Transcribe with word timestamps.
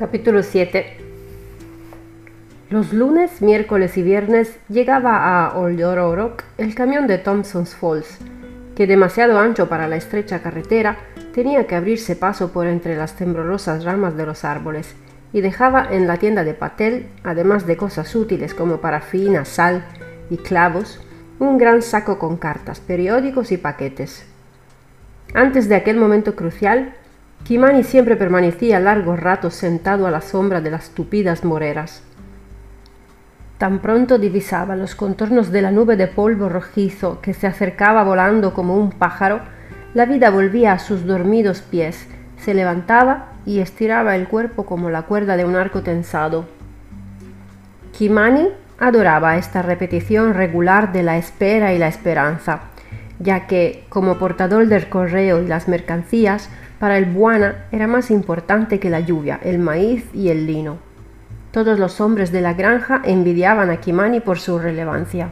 Capítulo 0.00 0.42
7 0.42 0.96
Los 2.70 2.94
lunes, 2.94 3.42
miércoles 3.42 3.98
y 3.98 4.02
viernes 4.02 4.56
llegaba 4.70 5.44
a 5.44 5.58
Oldororok 5.58 6.42
el 6.56 6.74
camión 6.74 7.06
de 7.06 7.18
Thompson's 7.18 7.74
Falls, 7.74 8.16
que 8.74 8.86
demasiado 8.86 9.38
ancho 9.38 9.68
para 9.68 9.88
la 9.88 9.96
estrecha 9.96 10.40
carretera 10.40 10.96
tenía 11.34 11.66
que 11.66 11.74
abrirse 11.74 12.16
paso 12.16 12.50
por 12.50 12.66
entre 12.66 12.96
las 12.96 13.14
temblorosas 13.14 13.84
ramas 13.84 14.16
de 14.16 14.24
los 14.24 14.42
árboles 14.46 14.94
y 15.34 15.42
dejaba 15.42 15.86
en 15.90 16.06
la 16.06 16.16
tienda 16.16 16.44
de 16.44 16.54
Patel, 16.54 17.08
además 17.22 17.66
de 17.66 17.76
cosas 17.76 18.14
útiles 18.16 18.54
como 18.54 18.78
parafina, 18.78 19.44
sal 19.44 19.84
y 20.30 20.38
clavos, 20.38 20.98
un 21.38 21.58
gran 21.58 21.82
saco 21.82 22.18
con 22.18 22.38
cartas, 22.38 22.80
periódicos 22.80 23.52
y 23.52 23.58
paquetes. 23.58 24.24
Antes 25.34 25.68
de 25.68 25.74
aquel 25.74 25.98
momento 25.98 26.34
crucial, 26.36 26.94
Kimani 27.44 27.82
siempre 27.82 28.16
permanecía 28.16 28.80
largos 28.80 29.18
ratos 29.18 29.54
sentado 29.54 30.06
a 30.06 30.10
la 30.10 30.20
sombra 30.20 30.60
de 30.60 30.70
las 30.70 30.90
tupidas 30.90 31.44
moreras. 31.44 32.02
Tan 33.58 33.80
pronto 33.80 34.18
divisaba 34.18 34.76
los 34.76 34.94
contornos 34.94 35.50
de 35.50 35.60
la 35.62 35.70
nube 35.70 35.96
de 35.96 36.06
polvo 36.06 36.48
rojizo 36.48 37.20
que 37.20 37.34
se 37.34 37.46
acercaba 37.46 38.04
volando 38.04 38.54
como 38.54 38.76
un 38.76 38.90
pájaro, 38.90 39.40
la 39.92 40.06
vida 40.06 40.30
volvía 40.30 40.72
a 40.72 40.78
sus 40.78 41.04
dormidos 41.04 41.60
pies, 41.60 42.06
se 42.38 42.54
levantaba 42.54 43.32
y 43.44 43.58
estiraba 43.58 44.16
el 44.16 44.28
cuerpo 44.28 44.64
como 44.64 44.88
la 44.88 45.02
cuerda 45.02 45.36
de 45.36 45.44
un 45.44 45.56
arco 45.56 45.82
tensado. 45.82 46.46
Kimani 47.92 48.48
adoraba 48.78 49.36
esta 49.36 49.60
repetición 49.60 50.32
regular 50.34 50.92
de 50.92 51.02
la 51.02 51.18
espera 51.18 51.74
y 51.74 51.78
la 51.78 51.88
esperanza, 51.88 52.60
ya 53.18 53.46
que, 53.46 53.84
como 53.90 54.18
portador 54.18 54.68
del 54.68 54.88
correo 54.88 55.42
y 55.42 55.46
las 55.46 55.68
mercancías, 55.68 56.48
para 56.80 56.96
el 56.96 57.04
Buana 57.04 57.66
era 57.72 57.86
más 57.86 58.10
importante 58.10 58.80
que 58.80 58.88
la 58.88 59.00
lluvia, 59.00 59.38
el 59.44 59.58
maíz 59.58 60.08
y 60.14 60.30
el 60.30 60.46
lino. 60.46 60.78
Todos 61.52 61.78
los 61.78 62.00
hombres 62.00 62.32
de 62.32 62.40
la 62.40 62.54
granja 62.54 63.02
envidiaban 63.04 63.68
a 63.68 63.76
Kimani 63.76 64.20
por 64.20 64.38
su 64.38 64.58
relevancia. 64.58 65.28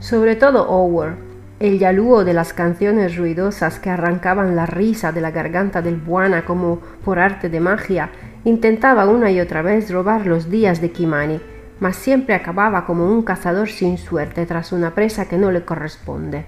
Sobre 0.00 0.34
todo 0.34 0.68
Ower, 0.68 1.14
el 1.60 1.78
yalúo 1.78 2.24
de 2.24 2.34
las 2.34 2.52
canciones 2.52 3.16
ruidosas 3.16 3.78
que 3.78 3.90
arrancaban 3.90 4.56
la 4.56 4.66
risa 4.66 5.12
de 5.12 5.20
la 5.20 5.30
garganta 5.30 5.80
del 5.80 5.96
Buana 5.96 6.44
como 6.44 6.80
por 7.04 7.20
arte 7.20 7.48
de 7.48 7.60
magia, 7.60 8.10
intentaba 8.42 9.06
una 9.06 9.30
y 9.30 9.38
otra 9.38 9.62
vez 9.62 9.92
robar 9.92 10.26
los 10.26 10.50
días 10.50 10.80
de 10.80 10.90
Kimani, 10.90 11.40
mas 11.78 11.94
siempre 11.94 12.34
acababa 12.34 12.84
como 12.84 13.06
un 13.06 13.22
cazador 13.22 13.68
sin 13.68 13.96
suerte 13.96 14.44
tras 14.44 14.72
una 14.72 14.92
presa 14.92 15.28
que 15.28 15.38
no 15.38 15.52
le 15.52 15.64
corresponde. 15.64 16.46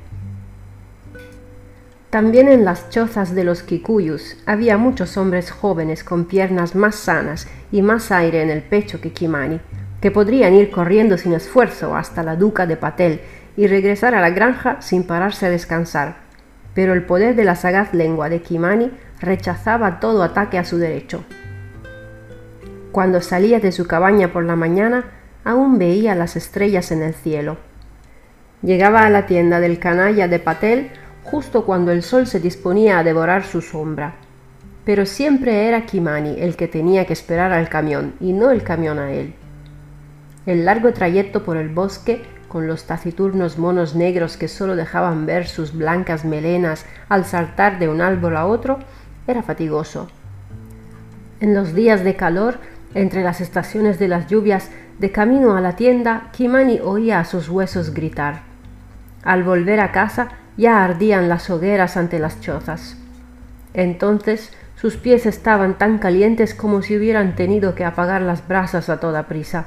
También 2.13 2.49
en 2.49 2.67
las 2.67 2.91
chozas 2.91 3.35
de 3.35 3.43
los 3.43 3.63
Kikuyus 3.63 4.37
había 4.45 4.77
muchos 4.77 5.17
hombres 5.17 5.51
jóvenes 5.51 6.05
con 6.05 6.27
piernas 6.27 6.75
más 6.75 6.95
sanas 6.95 7.49
y 7.73 7.81
más 7.81 8.13
aire 8.13 8.43
en 8.43 8.51
el 8.51 8.61
pecho 8.61 9.01
que 9.01 9.15
Kimani, 9.15 9.63
que 10.03 10.11
podrían 10.11 10.53
ir 10.53 10.71
corriendo 10.71 11.17
sin 11.17 11.33
esfuerzo 11.33 11.97
hasta 11.97 12.23
la 12.23 12.37
duca 12.37 12.67
de 12.67 12.77
Patel 12.77 13.23
y 13.57 13.67
regresar 13.67 14.15
a 14.15 14.21
la 14.21 14.29
granja 14.29 14.83
sin 14.83 15.05
pararse 15.05 15.47
a 15.47 15.49
descansar. 15.49 16.17
Pero 16.75 16.93
el 16.93 17.03
poder 17.07 17.35
de 17.35 17.45
la 17.45 17.57
sagaz 17.57 17.95
lengua 17.95 18.29
de 18.29 18.43
Kimani 18.43 18.91
rechazaba 19.19 19.99
todo 19.99 20.23
ataque 20.23 20.59
a 20.59 20.65
su 20.65 20.77
derecho. 20.77 21.25
Cuando 22.93 23.23
salía 23.23 23.59
de 23.59 23.73
su 23.73 23.87
cabaña 23.87 24.35
por 24.35 24.45
la 24.45 24.55
mañana, 24.55 25.05
aún 25.45 25.79
veía 25.79 26.15
las 26.15 26.37
estrellas 26.37 26.93
en 26.93 27.01
el 27.01 27.15
cielo. 27.15 27.57
Llegaba 28.61 29.07
a 29.07 29.11
la 29.11 29.25
tienda 29.25 29.61
del 29.61 29.79
canalla 29.79 30.29
de 30.29 30.39
Patel 30.39 30.91
justo 31.23 31.65
cuando 31.65 31.93
el 31.93 32.03
sol 32.03 32.27
se 32.27 32.41
disponía 32.41 32.99
a 32.99 33.05
devorar 33.05 33.45
su 33.45 33.61
sombra. 33.61 34.15
Pero 34.85 35.07
siempre 35.07 35.69
era 35.69 35.87
Kimani 35.87 36.37
el 36.41 36.57
que 36.57 36.69
tenía 36.69 37.07
que 37.07 37.13
esperar 37.13 37.53
al 37.53 37.69
camión 37.69 38.15
y 38.21 38.33
no 38.33 38.51
el 38.51 38.63
camión 38.63 38.99
a 38.99 39.13
él. 39.13 39.35
El 40.45 40.65
largo 40.65 40.93
trayecto 40.93 41.45
por 41.45 41.57
el 41.57 41.69
bosque, 41.69 42.23
con 42.49 42.67
los 42.67 42.85
taciturnos 42.85 43.59
monos 43.59 43.95
negros 43.95 44.37
que 44.37 44.49
solo 44.49 44.75
dejaban 44.75 45.25
ver 45.25 45.47
sus 45.47 45.73
blancas 45.73 46.25
melenas 46.25 46.85
al 47.09 47.25
saltar 47.25 47.79
de 47.79 47.89
un 47.89 48.01
árbol 48.01 48.37
a 48.37 48.47
otro, 48.47 48.81
era 49.27 49.43
fatigoso. 49.43 50.09
En 51.41 51.55
los 51.55 51.75
días 51.75 52.03
de 52.03 52.17
calor, 52.17 52.59
entre 52.95 53.23
las 53.23 53.41
estaciones 53.41 53.99
de 53.99 54.09
las 54.09 54.27
lluvias, 54.27 54.71
de 54.99 55.13
camino 55.13 55.57
a 55.57 55.61
la 55.61 55.77
tienda, 55.77 56.29
Kimani 56.33 56.81
oía 56.81 57.21
a 57.21 57.25
sus 57.25 57.49
huesos 57.49 57.95
gritar. 57.95 58.43
Al 59.23 59.45
volver 59.45 59.81
a 59.81 59.93
casa, 59.93 60.29
ya 60.57 60.85
ardían 60.85 61.29
las 61.29 61.51
hogueras 61.51 61.97
ante 61.97 62.19
las 62.19 62.41
chozas. 62.41 62.97
Entonces 63.75 64.53
sus 64.77 64.97
pies 64.97 65.27
estaban 65.27 65.79
tan 65.79 65.99
calientes 65.99 66.55
como 66.55 66.83
si 66.83 66.97
hubieran 66.97 67.37
tenido 67.37 67.75
que 67.75 67.85
apagar 67.85 68.21
las 68.23 68.47
brasas 68.47 68.89
a 68.89 68.99
toda 68.99 69.29
prisa. 69.29 69.67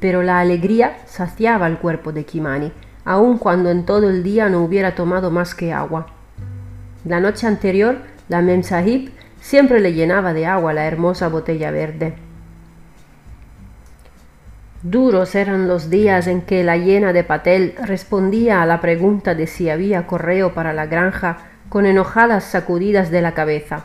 Pero 0.00 0.22
la 0.22 0.40
alegría 0.40 0.96
saciaba 1.06 1.66
el 1.66 1.78
cuerpo 1.78 2.12
de 2.12 2.24
Kimani, 2.24 2.72
aun 3.04 3.38
cuando 3.38 3.70
en 3.70 3.86
todo 3.86 4.10
el 4.10 4.22
día 4.22 4.48
no 4.48 4.62
hubiera 4.64 4.94
tomado 4.94 5.30
más 5.30 5.54
que 5.54 5.72
agua. 5.72 6.08
La 7.04 7.20
noche 7.20 7.46
anterior, 7.46 7.98
la 8.28 8.42
Memsahib 8.42 9.12
siempre 9.40 9.78
le 9.78 9.92
llenaba 9.92 10.32
de 10.32 10.46
agua 10.46 10.72
la 10.72 10.86
hermosa 10.86 11.28
botella 11.28 11.70
verde. 11.70 12.25
Duros 14.82 15.34
eran 15.34 15.68
los 15.68 15.88
días 15.88 16.26
en 16.26 16.42
que 16.42 16.62
la 16.62 16.76
llena 16.76 17.14
de 17.14 17.24
Patel 17.24 17.74
respondía 17.82 18.60
a 18.60 18.66
la 18.66 18.82
pregunta 18.82 19.34
de 19.34 19.46
si 19.46 19.70
había 19.70 20.06
correo 20.06 20.52
para 20.52 20.74
la 20.74 20.86
granja 20.86 21.38
con 21.70 21.86
enojadas 21.86 22.44
sacudidas 22.44 23.10
de 23.10 23.22
la 23.22 23.32
cabeza, 23.32 23.84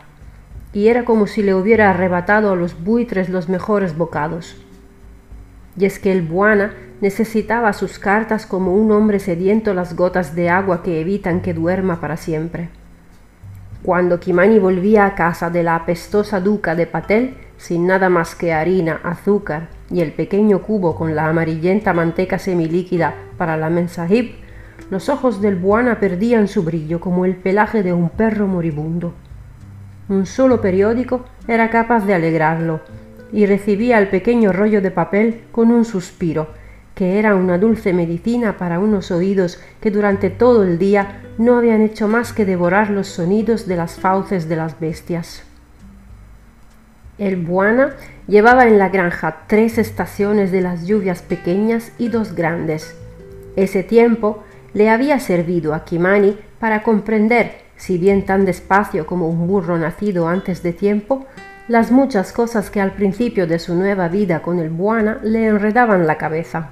y 0.73 0.89
era 0.89 1.05
como 1.05 1.27
si 1.27 1.43
le 1.43 1.55
hubiera 1.55 1.89
arrebatado 1.89 2.51
a 2.51 2.55
los 2.57 2.83
buitres 2.83 3.29
los 3.29 3.47
mejores 3.47 3.97
bocados. 3.97 4.57
Y 5.77 5.85
es 5.85 5.97
que 5.97 6.11
el 6.11 6.23
Buana 6.23 6.73
necesitaba 6.99 7.71
sus 7.71 7.97
cartas 7.97 8.45
como 8.45 8.75
un 8.75 8.91
hombre 8.91 9.19
sediento 9.19 9.73
las 9.73 9.95
gotas 9.95 10.35
de 10.35 10.49
agua 10.49 10.83
que 10.83 10.99
evitan 10.99 11.41
que 11.41 11.53
duerma 11.53 12.01
para 12.01 12.17
siempre. 12.17 12.69
Cuando 13.81 14.19
Kimani 14.19 14.59
volvía 14.59 15.05
a 15.05 15.15
casa 15.15 15.49
de 15.49 15.63
la 15.63 15.75
apestosa 15.75 16.41
duca 16.41 16.75
de 16.75 16.85
Patel, 16.85 17.37
sin 17.57 17.87
nada 17.87 18.09
más 18.09 18.35
que 18.35 18.53
harina, 18.53 18.99
azúcar 19.03 19.80
y 19.91 20.01
el 20.01 20.13
pequeño 20.13 20.61
cubo 20.61 20.95
con 20.95 21.15
la 21.15 21.27
amarillenta 21.27 21.93
manteca 21.93 22.39
semilíquida 22.39 23.13
para 23.37 23.57
la 23.57 23.69
mensahib, 23.69 24.35
los 24.89 25.09
ojos 25.09 25.41
del 25.41 25.55
Buana 25.55 25.99
perdían 25.99 26.47
su 26.47 26.63
brillo 26.63 26.99
como 26.99 27.25
el 27.25 27.35
pelaje 27.35 27.83
de 27.83 27.93
un 27.93 28.09
perro 28.09 28.47
moribundo. 28.47 29.13
Un 30.09 30.25
solo 30.25 30.61
periódico 30.61 31.25
era 31.47 31.69
capaz 31.69 32.05
de 32.05 32.13
alegrarlo, 32.13 32.81
y 33.31 33.45
recibía 33.45 33.97
el 33.99 34.09
pequeño 34.09 34.51
rollo 34.51 34.81
de 34.81 34.91
papel 34.91 35.41
con 35.51 35.71
un 35.71 35.85
suspiro, 35.85 36.49
que 36.95 37.17
era 37.19 37.35
una 37.35 37.57
dulce 37.57 37.93
medicina 37.93 38.57
para 38.57 38.79
unos 38.79 39.11
oídos 39.11 39.61
que 39.79 39.91
durante 39.91 40.29
todo 40.29 40.63
el 40.63 40.77
día 40.77 41.21
no 41.37 41.57
habían 41.57 41.81
hecho 41.81 42.07
más 42.07 42.33
que 42.33 42.45
devorar 42.45 42.89
los 42.89 43.07
sonidos 43.07 43.67
de 43.67 43.77
las 43.77 43.95
fauces 43.95 44.49
de 44.49 44.57
las 44.57 44.79
bestias. 44.79 45.43
El 47.21 47.35
Buana 47.35 47.91
llevaba 48.27 48.65
en 48.65 48.79
la 48.79 48.89
granja 48.89 49.43
tres 49.45 49.77
estaciones 49.77 50.51
de 50.51 50.61
las 50.61 50.87
lluvias 50.87 51.21
pequeñas 51.21 51.91
y 51.99 52.07
dos 52.07 52.33
grandes. 52.33 52.95
Ese 53.55 53.83
tiempo 53.83 54.43
le 54.73 54.89
había 54.89 55.19
servido 55.19 55.75
a 55.75 55.85
Kimani 55.85 56.35
para 56.59 56.81
comprender, 56.81 57.59
si 57.77 57.99
bien 57.99 58.25
tan 58.25 58.43
despacio 58.43 59.05
como 59.05 59.29
un 59.29 59.45
burro 59.45 59.77
nacido 59.77 60.27
antes 60.27 60.63
de 60.63 60.73
tiempo, 60.73 61.27
las 61.67 61.91
muchas 61.91 62.31
cosas 62.31 62.71
que 62.71 62.81
al 62.81 62.93
principio 62.93 63.45
de 63.45 63.59
su 63.59 63.75
nueva 63.75 64.07
vida 64.07 64.41
con 64.41 64.57
el 64.57 64.71
Buana 64.71 65.19
le 65.21 65.45
enredaban 65.45 66.07
la 66.07 66.17
cabeza. 66.17 66.71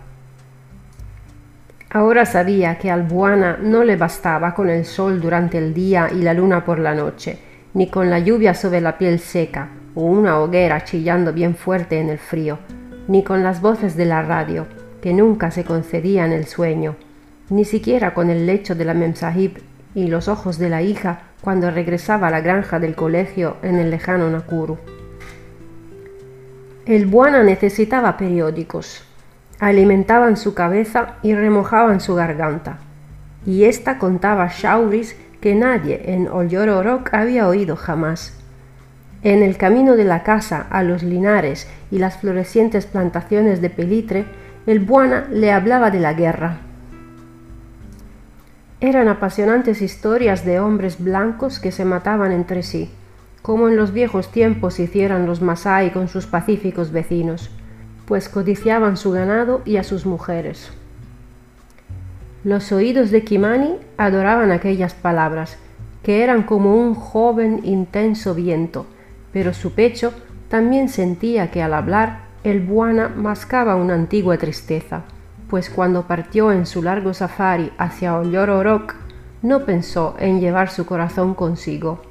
Ahora 1.91 2.25
sabía 2.25 2.79
que 2.79 2.89
al 2.89 3.03
Buana 3.03 3.59
no 3.61 3.83
le 3.83 3.97
bastaba 3.97 4.55
con 4.55 4.71
el 4.71 4.85
sol 4.85 5.21
durante 5.21 5.59
el 5.59 5.75
día 5.75 6.09
y 6.11 6.23
la 6.23 6.33
luna 6.33 6.65
por 6.65 6.79
la 6.79 6.95
noche, 6.95 7.37
ni 7.75 7.87
con 7.87 8.09
la 8.09 8.17
lluvia 8.17 8.55
sobre 8.55 8.81
la 8.81 8.97
piel 8.97 9.19
seca, 9.19 9.69
o 9.95 10.01
una 10.01 10.39
hoguera 10.39 10.83
chillando 10.83 11.33
bien 11.33 11.55
fuerte 11.55 11.99
en 11.99 12.09
el 12.09 12.19
frío, 12.19 12.59
ni 13.07 13.23
con 13.23 13.43
las 13.43 13.61
voces 13.61 13.95
de 13.95 14.05
la 14.05 14.21
radio, 14.21 14.67
que 15.01 15.13
nunca 15.13 15.51
se 15.51 15.63
concedían 15.63 16.31
el 16.31 16.45
sueño, 16.45 16.95
ni 17.49 17.65
siquiera 17.65 18.13
con 18.13 18.29
el 18.29 18.45
lecho 18.45 18.75
de 18.75 18.85
la 18.85 18.93
Memsahib 18.93 19.61
y 19.95 20.07
los 20.07 20.27
ojos 20.27 20.57
de 20.59 20.69
la 20.69 20.81
hija 20.81 21.21
cuando 21.41 21.71
regresaba 21.71 22.27
a 22.27 22.31
la 22.31 22.41
granja 22.41 22.79
del 22.79 22.95
colegio 22.95 23.57
en 23.63 23.75
el 23.75 23.89
lejano 23.89 24.29
Nakuru. 24.29 24.77
El 26.85 27.05
Buana 27.05 27.43
necesitaba 27.43 28.17
periódicos. 28.17 29.03
Alimentaban 29.59 30.37
su 30.37 30.53
cabeza 30.53 31.17
y 31.21 31.35
remojaban 31.35 32.01
su 32.01 32.15
garganta. 32.15 32.79
Y 33.45 33.65
ésta 33.65 33.99
contaba 33.99 34.49
shauris 34.51 35.15
que 35.39 35.55
nadie 35.55 36.01
en 36.13 36.27
Olyororok 36.27 37.13
había 37.13 37.47
oído 37.47 37.75
jamás. 37.75 38.38
En 39.21 39.43
el 39.43 39.57
camino 39.57 39.97
de 39.97 40.05
la 40.05 40.23
casa 40.23 40.65
a 40.69 40.81
los 40.81 41.03
linares 41.03 41.67
y 41.91 41.99
las 41.99 42.17
florecientes 42.17 42.85
plantaciones 42.85 43.59
de 43.61 43.69
pelitre, 43.69 44.25
el 44.65 44.79
Buana 44.79 45.27
le 45.29 45.51
hablaba 45.51 45.91
de 45.91 45.99
la 45.99 46.13
guerra. 46.13 46.59
Eran 48.79 49.09
apasionantes 49.09 49.81
historias 49.81 50.45
de 50.45 50.61
hombres 50.61 51.03
blancos 51.03 51.59
que 51.59 51.73
se 51.73 51.83
mataban 51.83 52.31
entre 52.31 52.63
sí, 52.63 52.89
como 53.41 53.67
en 53.67 53.75
los 53.75 53.91
viejos 53.91 54.31
tiempos 54.31 54.79
hicieran 54.79 55.25
los 55.25 55.41
Masai 55.41 55.91
con 55.91 56.07
sus 56.07 56.25
pacíficos 56.25 56.93
vecinos, 56.93 57.51
pues 58.05 58.29
codiciaban 58.29 58.95
su 58.95 59.11
ganado 59.11 59.61
y 59.65 59.75
a 59.75 59.83
sus 59.83 60.05
mujeres. 60.05 60.71
Los 62.45 62.71
oídos 62.71 63.11
de 63.11 63.25
Kimani 63.25 63.75
adoraban 63.97 64.51
aquellas 64.51 64.93
palabras, 64.93 65.57
que 66.03 66.23
eran 66.23 66.43
como 66.43 66.75
un 66.75 66.95
joven 66.95 67.59
intenso 67.65 68.33
viento, 68.33 68.85
pero 69.31 69.53
su 69.53 69.71
pecho 69.73 70.13
también 70.49 70.89
sentía 70.89 71.51
que 71.51 71.61
al 71.61 71.73
hablar 71.73 72.21
el 72.43 72.61
Buana 72.61 73.09
mascaba 73.09 73.75
una 73.75 73.93
antigua 73.93 74.37
tristeza, 74.37 75.03
pues 75.49 75.69
cuando 75.69 76.07
partió 76.07 76.51
en 76.51 76.65
su 76.65 76.81
largo 76.81 77.13
safari 77.13 77.71
hacia 77.77 78.17
Ollororok, 78.17 78.95
no 79.41 79.65
pensó 79.65 80.15
en 80.19 80.39
llevar 80.39 80.69
su 80.69 80.85
corazón 80.85 81.33
consigo. 81.33 82.01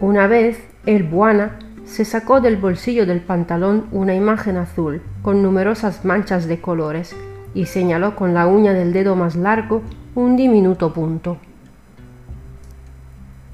Una 0.00 0.26
vez, 0.26 0.58
el 0.84 1.04
Buana 1.04 1.58
se 1.84 2.04
sacó 2.04 2.40
del 2.40 2.56
bolsillo 2.56 3.06
del 3.06 3.20
pantalón 3.20 3.86
una 3.92 4.14
imagen 4.14 4.56
azul 4.56 5.02
con 5.22 5.42
numerosas 5.42 6.04
manchas 6.04 6.46
de 6.46 6.60
colores 6.60 7.14
y 7.54 7.66
señaló 7.66 8.16
con 8.16 8.34
la 8.34 8.46
uña 8.46 8.72
del 8.72 8.92
dedo 8.92 9.16
más 9.16 9.36
largo 9.36 9.82
un 10.14 10.36
diminuto 10.36 10.92
punto. 10.92 11.38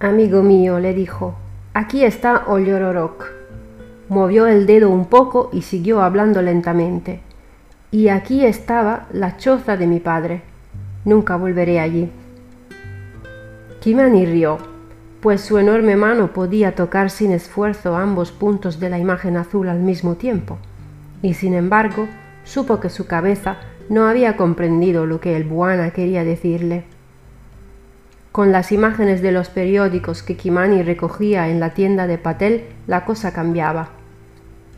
Amigo 0.01 0.43
mío, 0.43 0.81
le 0.81 0.95
dijo, 0.95 1.37
aquí 1.75 2.05
está 2.05 2.45
Ollororok. 2.47 3.27
Movió 4.09 4.47
el 4.47 4.67
dedo 4.67 4.91
un 4.91 5.07
poco 5.07 5.51
y 5.53 5.63
siguió 5.63 6.03
hablando 6.03 6.43
lentamente. 6.43 7.21
Y 7.91 8.09
aquí 8.09 8.45
estaba 8.45 9.07
la 9.13 9.37
choza 9.37 9.77
de 9.77 9.87
mi 9.87 10.01
padre. 10.01 10.43
Nunca 11.05 11.37
volveré 11.37 11.81
allí. 11.81 12.11
Kimani 13.81 14.27
rió, 14.27 14.59
pues 15.21 15.41
su 15.41 15.59
enorme 15.59 15.97
mano 15.97 16.33
podía 16.33 16.75
tocar 16.75 17.11
sin 17.11 17.33
esfuerzo 17.33 17.97
ambos 17.97 18.33
puntos 18.33 18.79
de 18.79 18.91
la 18.91 18.99
imagen 18.99 19.37
azul 19.37 19.69
al 19.69 19.81
mismo 19.81 20.15
tiempo, 20.15 20.59
y 21.23 21.35
sin 21.35 21.55
embargo 21.55 22.07
supo 22.45 22.81
que 22.81 22.91
su 22.91 23.07
cabeza 23.07 23.57
no 23.89 24.07
había 24.07 24.37
comprendido 24.37 25.07
lo 25.07 25.21
que 25.21 25.37
el 25.37 25.45
Buana 25.45 25.91
quería 25.91 26.25
decirle. 26.25 26.85
Con 28.33 28.51
las 28.51 28.73
imágenes 28.73 29.21
de 29.21 29.31
los 29.31 29.51
periódicos 29.51 30.23
que 30.23 30.39
Kimani 30.39 30.83
recogía 30.83 31.51
en 31.51 31.61
la 31.61 31.75
tienda 31.75 32.07
de 32.07 32.17
Patel, 32.17 32.65
la 32.87 33.05
cosa 33.05 33.35
cambiaba. 33.35 33.91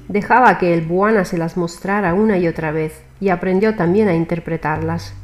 Dejaba 0.08 0.58
que 0.58 0.74
el 0.74 0.80
Buana 0.80 1.24
se 1.24 1.38
las 1.38 1.56
mostrara 1.56 2.14
una 2.14 2.36
y 2.36 2.48
otra 2.48 2.72
vez 2.72 3.00
y 3.20 3.28
aprendió 3.28 3.76
también 3.76 4.08
a 4.08 4.14
interpretarlas. 4.14 5.14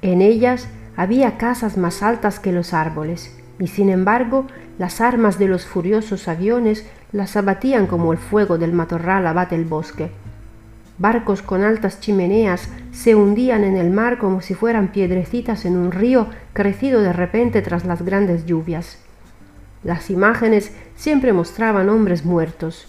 En 0.00 0.22
ellas 0.22 0.66
había 0.96 1.36
casas 1.36 1.76
más 1.76 2.02
altas 2.02 2.40
que 2.40 2.52
los 2.52 2.72
árboles, 2.72 3.38
y 3.58 3.66
sin 3.66 3.90
embargo 3.90 4.46
las 4.78 5.02
armas 5.02 5.38
de 5.38 5.48
los 5.48 5.66
furiosos 5.66 6.26
aviones 6.26 6.88
las 7.12 7.36
abatían 7.36 7.86
como 7.86 8.12
el 8.12 8.18
fuego 8.18 8.56
del 8.56 8.72
matorral 8.72 9.26
abate 9.26 9.56
el 9.56 9.66
bosque 9.66 10.10
Barcos 10.96 11.42
con 11.42 11.64
altas 11.64 11.98
chimeneas 11.98 12.68
se 12.92 13.16
hundían 13.16 13.64
en 13.64 13.76
el 13.76 13.90
mar 13.90 14.18
como 14.18 14.40
si 14.40 14.54
fueran 14.54 14.92
piedrecitas 14.92 15.64
en 15.64 15.76
un 15.76 15.90
río 15.90 16.28
crecido 16.52 17.02
de 17.02 17.12
repente 17.12 17.62
tras 17.62 17.84
las 17.84 18.02
grandes 18.02 18.46
lluvias. 18.46 18.98
Las 19.82 20.08
imágenes 20.08 20.72
siempre 20.94 21.32
mostraban 21.32 21.88
hombres 21.88 22.24
muertos. 22.24 22.86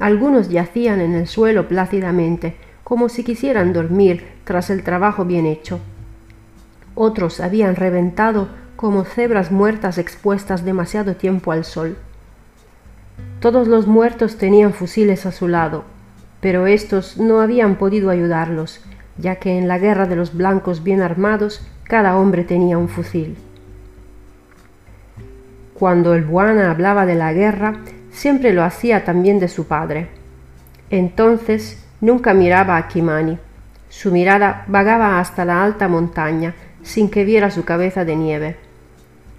Algunos 0.00 0.50
yacían 0.50 1.00
en 1.00 1.14
el 1.14 1.28
suelo 1.28 1.68
plácidamente, 1.68 2.56
como 2.82 3.08
si 3.08 3.22
quisieran 3.22 3.72
dormir 3.72 4.26
tras 4.44 4.68
el 4.68 4.82
trabajo 4.82 5.24
bien 5.24 5.46
hecho. 5.46 5.80
Otros 6.96 7.40
habían 7.40 7.76
reventado 7.76 8.48
como 8.74 9.04
cebras 9.04 9.52
muertas 9.52 9.98
expuestas 9.98 10.64
demasiado 10.64 11.14
tiempo 11.16 11.52
al 11.52 11.64
sol. 11.64 11.96
Todos 13.40 13.68
los 13.68 13.86
muertos 13.86 14.36
tenían 14.36 14.72
fusiles 14.72 15.24
a 15.26 15.32
su 15.32 15.48
lado, 15.48 15.84
pero 16.46 16.68
estos 16.68 17.16
no 17.16 17.40
habían 17.40 17.74
podido 17.74 18.08
ayudarlos, 18.08 18.80
ya 19.18 19.34
que 19.34 19.58
en 19.58 19.66
la 19.66 19.80
guerra 19.80 20.06
de 20.06 20.14
los 20.14 20.32
blancos 20.32 20.84
bien 20.84 21.02
armados 21.02 21.66
cada 21.82 22.16
hombre 22.16 22.44
tenía 22.44 22.78
un 22.78 22.88
fusil. 22.88 23.36
Cuando 25.74 26.14
el 26.14 26.22
Buana 26.22 26.70
hablaba 26.70 27.04
de 27.04 27.16
la 27.16 27.32
guerra, 27.32 27.78
siempre 28.12 28.52
lo 28.52 28.62
hacía 28.62 29.04
también 29.04 29.40
de 29.40 29.48
su 29.48 29.66
padre. 29.66 30.06
Entonces 30.88 31.84
nunca 32.00 32.32
miraba 32.32 32.76
a 32.76 32.86
Kimani. 32.86 33.38
Su 33.88 34.12
mirada 34.12 34.66
vagaba 34.68 35.18
hasta 35.18 35.44
la 35.44 35.64
alta 35.64 35.88
montaña, 35.88 36.54
sin 36.84 37.10
que 37.10 37.24
viera 37.24 37.50
su 37.50 37.64
cabeza 37.64 38.04
de 38.04 38.14
nieve. 38.14 38.56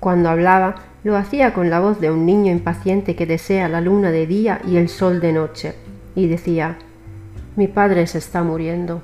Cuando 0.02 0.28
hablaba, 0.28 0.76
lo 1.06 1.16
hacía 1.16 1.54
con 1.54 1.70
la 1.70 1.80
voz 1.80 2.02
de 2.02 2.12
un 2.12 2.26
niño 2.26 2.52
impaciente 2.52 3.16
que 3.16 3.26
desea 3.26 3.70
la 3.70 3.80
luna 3.80 4.12
de 4.12 4.28
día 4.28 4.60
y 4.68 4.76
el 4.76 4.90
sol 4.90 5.22
de 5.22 5.32
noche, 5.32 5.74
y 6.14 6.28
decía 6.28 6.80
mi 7.58 7.68
padre 7.68 8.06
se 8.06 8.20
está 8.20 8.44
muriendo. 8.44 9.02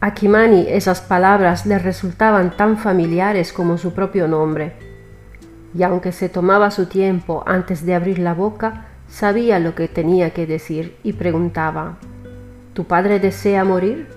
A 0.00 0.12
Kimani 0.12 0.66
esas 0.68 1.00
palabras 1.00 1.64
le 1.64 1.78
resultaban 1.78 2.54
tan 2.54 2.76
familiares 2.76 3.52
como 3.54 3.78
su 3.78 3.94
propio 3.94 4.28
nombre, 4.28 4.74
y 5.74 5.82
aunque 5.84 6.12
se 6.12 6.28
tomaba 6.28 6.70
su 6.70 6.86
tiempo 6.86 7.42
antes 7.46 7.86
de 7.86 7.94
abrir 7.94 8.18
la 8.18 8.34
boca, 8.34 8.88
sabía 9.08 9.58
lo 9.58 9.74
que 9.74 9.88
tenía 9.88 10.34
que 10.34 10.46
decir 10.46 10.98
y 11.02 11.14
preguntaba, 11.14 11.96
¿Tu 12.74 12.84
padre 12.84 13.20
desea 13.20 13.64
morir? 13.64 14.08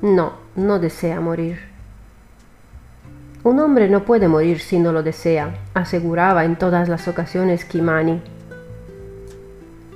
No, 0.00 0.32
no 0.56 0.78
desea 0.78 1.20
morir. 1.20 1.58
Un 3.42 3.60
hombre 3.60 3.90
no 3.90 4.04
puede 4.06 4.28
morir 4.28 4.60
si 4.60 4.78
no 4.78 4.92
lo 4.92 5.02
desea, 5.02 5.58
aseguraba 5.74 6.46
en 6.46 6.56
todas 6.56 6.88
las 6.88 7.06
ocasiones 7.06 7.66
Kimani. 7.66 8.22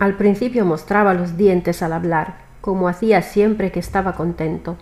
Al 0.00 0.17
principio 0.17 0.64
mostraba 0.64 1.14
los 1.14 1.37
dientes 1.37 1.82
al 1.82 1.93
hablar, 1.93 2.38
como 2.61 2.88
hacía 2.88 3.23
siempre 3.23 3.70
que 3.70 3.81
estaba 3.81 4.14
contento, 4.14 4.76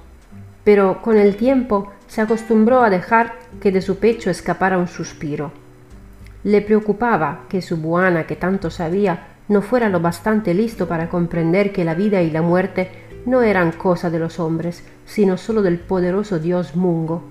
pero 0.64 1.02
con 1.02 1.16
el 1.16 1.36
tiempo 1.36 1.92
se 2.06 2.20
acostumbró 2.20 2.82
a 2.82 2.90
dejar 2.90 3.34
que 3.60 3.72
de 3.72 3.82
su 3.82 3.98
pecho 3.98 4.30
escapara 4.30 4.78
un 4.78 4.88
suspiro. 4.88 5.52
Le 6.44 6.62
preocupaba 6.62 7.42
que 7.48 7.62
su 7.62 7.76
buana, 7.76 8.26
que 8.26 8.36
tanto 8.36 8.70
sabía, 8.70 9.26
no 9.48 9.60
fuera 9.62 9.88
lo 9.88 10.00
bastante 10.00 10.54
listo 10.54 10.88
para 10.88 11.08
comprender 11.08 11.72
que 11.72 11.84
la 11.84 11.94
vida 11.94 12.22
y 12.22 12.30
la 12.30 12.42
muerte 12.42 12.90
no 13.26 13.42
eran 13.42 13.72
cosa 13.72 14.10
de 14.10 14.18
los 14.18 14.40
hombres, 14.40 14.84
sino 15.04 15.36
sólo 15.36 15.62
del 15.62 15.78
poderoso 15.78 16.38
dios 16.38 16.74
Mungo. 16.74 17.22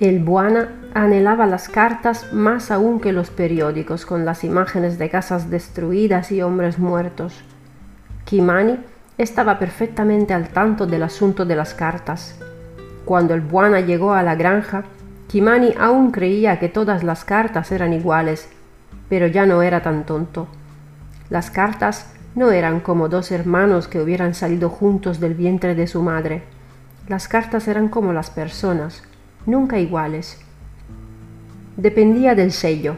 El 0.00 0.20
Buana 0.20 0.70
anhelaba 0.94 1.44
las 1.44 1.68
cartas 1.68 2.32
más 2.32 2.70
aún 2.70 3.00
que 3.00 3.12
los 3.12 3.28
periódicos 3.28 4.06
con 4.06 4.24
las 4.24 4.44
imágenes 4.44 4.98
de 4.98 5.10
casas 5.10 5.50
destruidas 5.50 6.32
y 6.32 6.40
hombres 6.40 6.78
muertos. 6.78 7.44
Kimani 8.24 8.78
estaba 9.18 9.58
perfectamente 9.58 10.32
al 10.32 10.48
tanto 10.48 10.86
del 10.86 11.02
asunto 11.02 11.44
de 11.44 11.54
las 11.54 11.74
cartas. 11.74 12.40
Cuando 13.04 13.34
el 13.34 13.42
Buana 13.42 13.80
llegó 13.80 14.14
a 14.14 14.22
la 14.22 14.36
granja, 14.36 14.84
Kimani 15.28 15.74
aún 15.78 16.12
creía 16.12 16.58
que 16.58 16.70
todas 16.70 17.04
las 17.04 17.26
cartas 17.26 17.70
eran 17.70 17.92
iguales, 17.92 18.48
pero 19.10 19.26
ya 19.26 19.44
no 19.44 19.60
era 19.60 19.82
tan 19.82 20.06
tonto. 20.06 20.48
Las 21.28 21.50
cartas 21.50 22.10
no 22.34 22.52
eran 22.52 22.80
como 22.80 23.10
dos 23.10 23.30
hermanos 23.32 23.86
que 23.86 24.00
hubieran 24.00 24.32
salido 24.32 24.70
juntos 24.70 25.20
del 25.20 25.34
vientre 25.34 25.74
de 25.74 25.86
su 25.86 26.00
madre. 26.00 26.42
Las 27.06 27.28
cartas 27.28 27.68
eran 27.68 27.88
como 27.88 28.14
las 28.14 28.30
personas, 28.30 29.02
nunca 29.46 29.78
iguales. 29.78 30.40
Dependía 31.76 32.34
del 32.34 32.52
sello. 32.52 32.96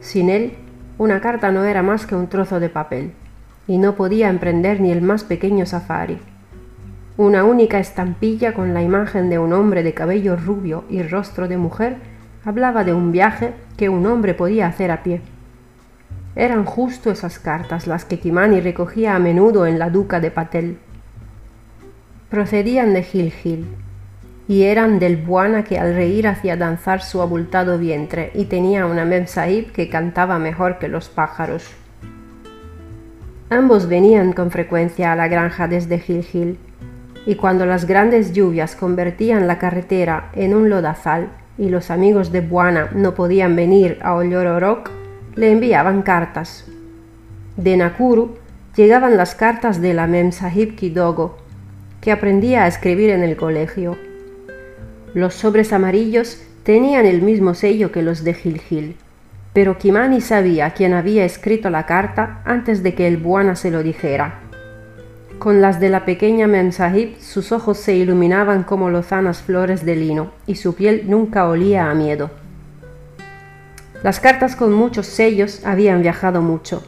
Sin 0.00 0.30
él, 0.30 0.54
una 0.98 1.20
carta 1.20 1.52
no 1.52 1.64
era 1.64 1.82
más 1.82 2.06
que 2.06 2.14
un 2.14 2.28
trozo 2.28 2.60
de 2.60 2.68
papel, 2.68 3.12
y 3.66 3.78
no 3.78 3.94
podía 3.94 4.28
emprender 4.28 4.80
ni 4.80 4.90
el 4.90 5.02
más 5.02 5.24
pequeño 5.24 5.66
safari. 5.66 6.18
Una 7.16 7.44
única 7.44 7.78
estampilla 7.78 8.54
con 8.54 8.74
la 8.74 8.82
imagen 8.82 9.30
de 9.30 9.38
un 9.38 9.52
hombre 9.52 9.82
de 9.82 9.94
cabello 9.94 10.36
rubio 10.36 10.84
y 10.88 11.02
rostro 11.02 11.48
de 11.48 11.56
mujer 11.56 11.98
hablaba 12.44 12.84
de 12.84 12.94
un 12.94 13.12
viaje 13.12 13.52
que 13.76 13.88
un 13.88 14.06
hombre 14.06 14.34
podía 14.34 14.66
hacer 14.66 14.90
a 14.90 15.02
pie. 15.02 15.20
Eran 16.34 16.64
justo 16.64 17.10
esas 17.10 17.38
cartas 17.38 17.86
las 17.86 18.04
que 18.04 18.18
Kimani 18.18 18.60
recogía 18.60 19.14
a 19.14 19.18
menudo 19.18 19.66
en 19.66 19.78
la 19.78 19.90
duca 19.90 20.20
de 20.20 20.30
Patel. 20.30 20.78
Procedían 22.30 22.94
de 22.94 23.02
Gil 23.02 23.32
Gil, 23.32 23.66
y 24.50 24.64
eran 24.64 24.98
del 24.98 25.16
Buana 25.16 25.62
que 25.62 25.78
al 25.78 25.94
reír 25.94 26.26
hacía 26.26 26.56
danzar 26.56 27.02
su 27.02 27.22
abultado 27.22 27.78
vientre 27.78 28.32
y 28.34 28.46
tenía 28.46 28.84
una 28.84 29.04
Memsahib 29.04 29.70
que 29.70 29.88
cantaba 29.88 30.40
mejor 30.40 30.80
que 30.80 30.88
los 30.88 31.08
pájaros. 31.08 31.70
Ambos 33.48 33.86
venían 33.86 34.32
con 34.32 34.50
frecuencia 34.50 35.12
a 35.12 35.14
la 35.14 35.28
granja 35.28 35.68
desde 35.68 36.00
Gil 36.00 36.24
Gil, 36.24 36.58
y 37.26 37.36
cuando 37.36 37.64
las 37.64 37.84
grandes 37.84 38.32
lluvias 38.32 38.74
convertían 38.74 39.46
la 39.46 39.58
carretera 39.58 40.30
en 40.32 40.52
un 40.52 40.68
lodazal 40.68 41.28
y 41.56 41.68
los 41.68 41.92
amigos 41.92 42.32
de 42.32 42.40
Buana 42.40 42.90
no 42.92 43.14
podían 43.14 43.54
venir 43.54 44.00
a 44.02 44.16
Ollororok, 44.16 44.90
le 45.36 45.52
enviaban 45.52 46.02
cartas. 46.02 46.66
De 47.56 47.76
Nakuru 47.76 48.34
llegaban 48.74 49.16
las 49.16 49.36
cartas 49.36 49.80
de 49.80 49.94
la 49.94 50.08
Memsahib 50.08 50.74
Kidogo, 50.74 51.38
que 52.00 52.10
aprendía 52.10 52.64
a 52.64 52.66
escribir 52.66 53.10
en 53.10 53.22
el 53.22 53.36
colegio 53.36 53.96
los 55.14 55.34
sobres 55.34 55.72
amarillos 55.72 56.42
Tenían 56.62 57.06
el 57.06 57.22
mismo 57.22 57.54
sello 57.54 57.90
que 57.90 58.02
los 58.02 58.22
de 58.22 58.34
Gil 58.34 58.60
Gil, 58.60 58.96
pero 59.54 59.78
Kimani 59.78 60.20
sabía 60.20 60.70
quién 60.70 60.92
había 60.92 61.24
escrito 61.24 61.70
la 61.70 61.86
carta 61.86 62.42
antes 62.44 62.82
de 62.82 62.94
que 62.94 63.08
el 63.08 63.16
Buana 63.16 63.56
se 63.56 63.70
lo 63.70 63.82
dijera. 63.82 64.40
Con 65.38 65.62
las 65.62 65.80
de 65.80 65.88
la 65.88 66.04
pequeña 66.04 66.46
Mensahib 66.46 67.16
sus 67.18 67.50
ojos 67.50 67.78
se 67.78 67.96
iluminaban 67.96 68.62
como 68.62 68.90
lozanas 68.90 69.40
flores 69.40 69.86
de 69.86 69.96
lino 69.96 70.32
y 70.46 70.56
su 70.56 70.74
piel 70.74 71.04
nunca 71.08 71.48
olía 71.48 71.90
a 71.90 71.94
miedo. 71.94 72.30
Las 74.02 74.20
cartas 74.20 74.54
con 74.54 74.74
muchos 74.74 75.06
sellos 75.06 75.64
habían 75.64 76.02
viajado 76.02 76.42
mucho. 76.42 76.84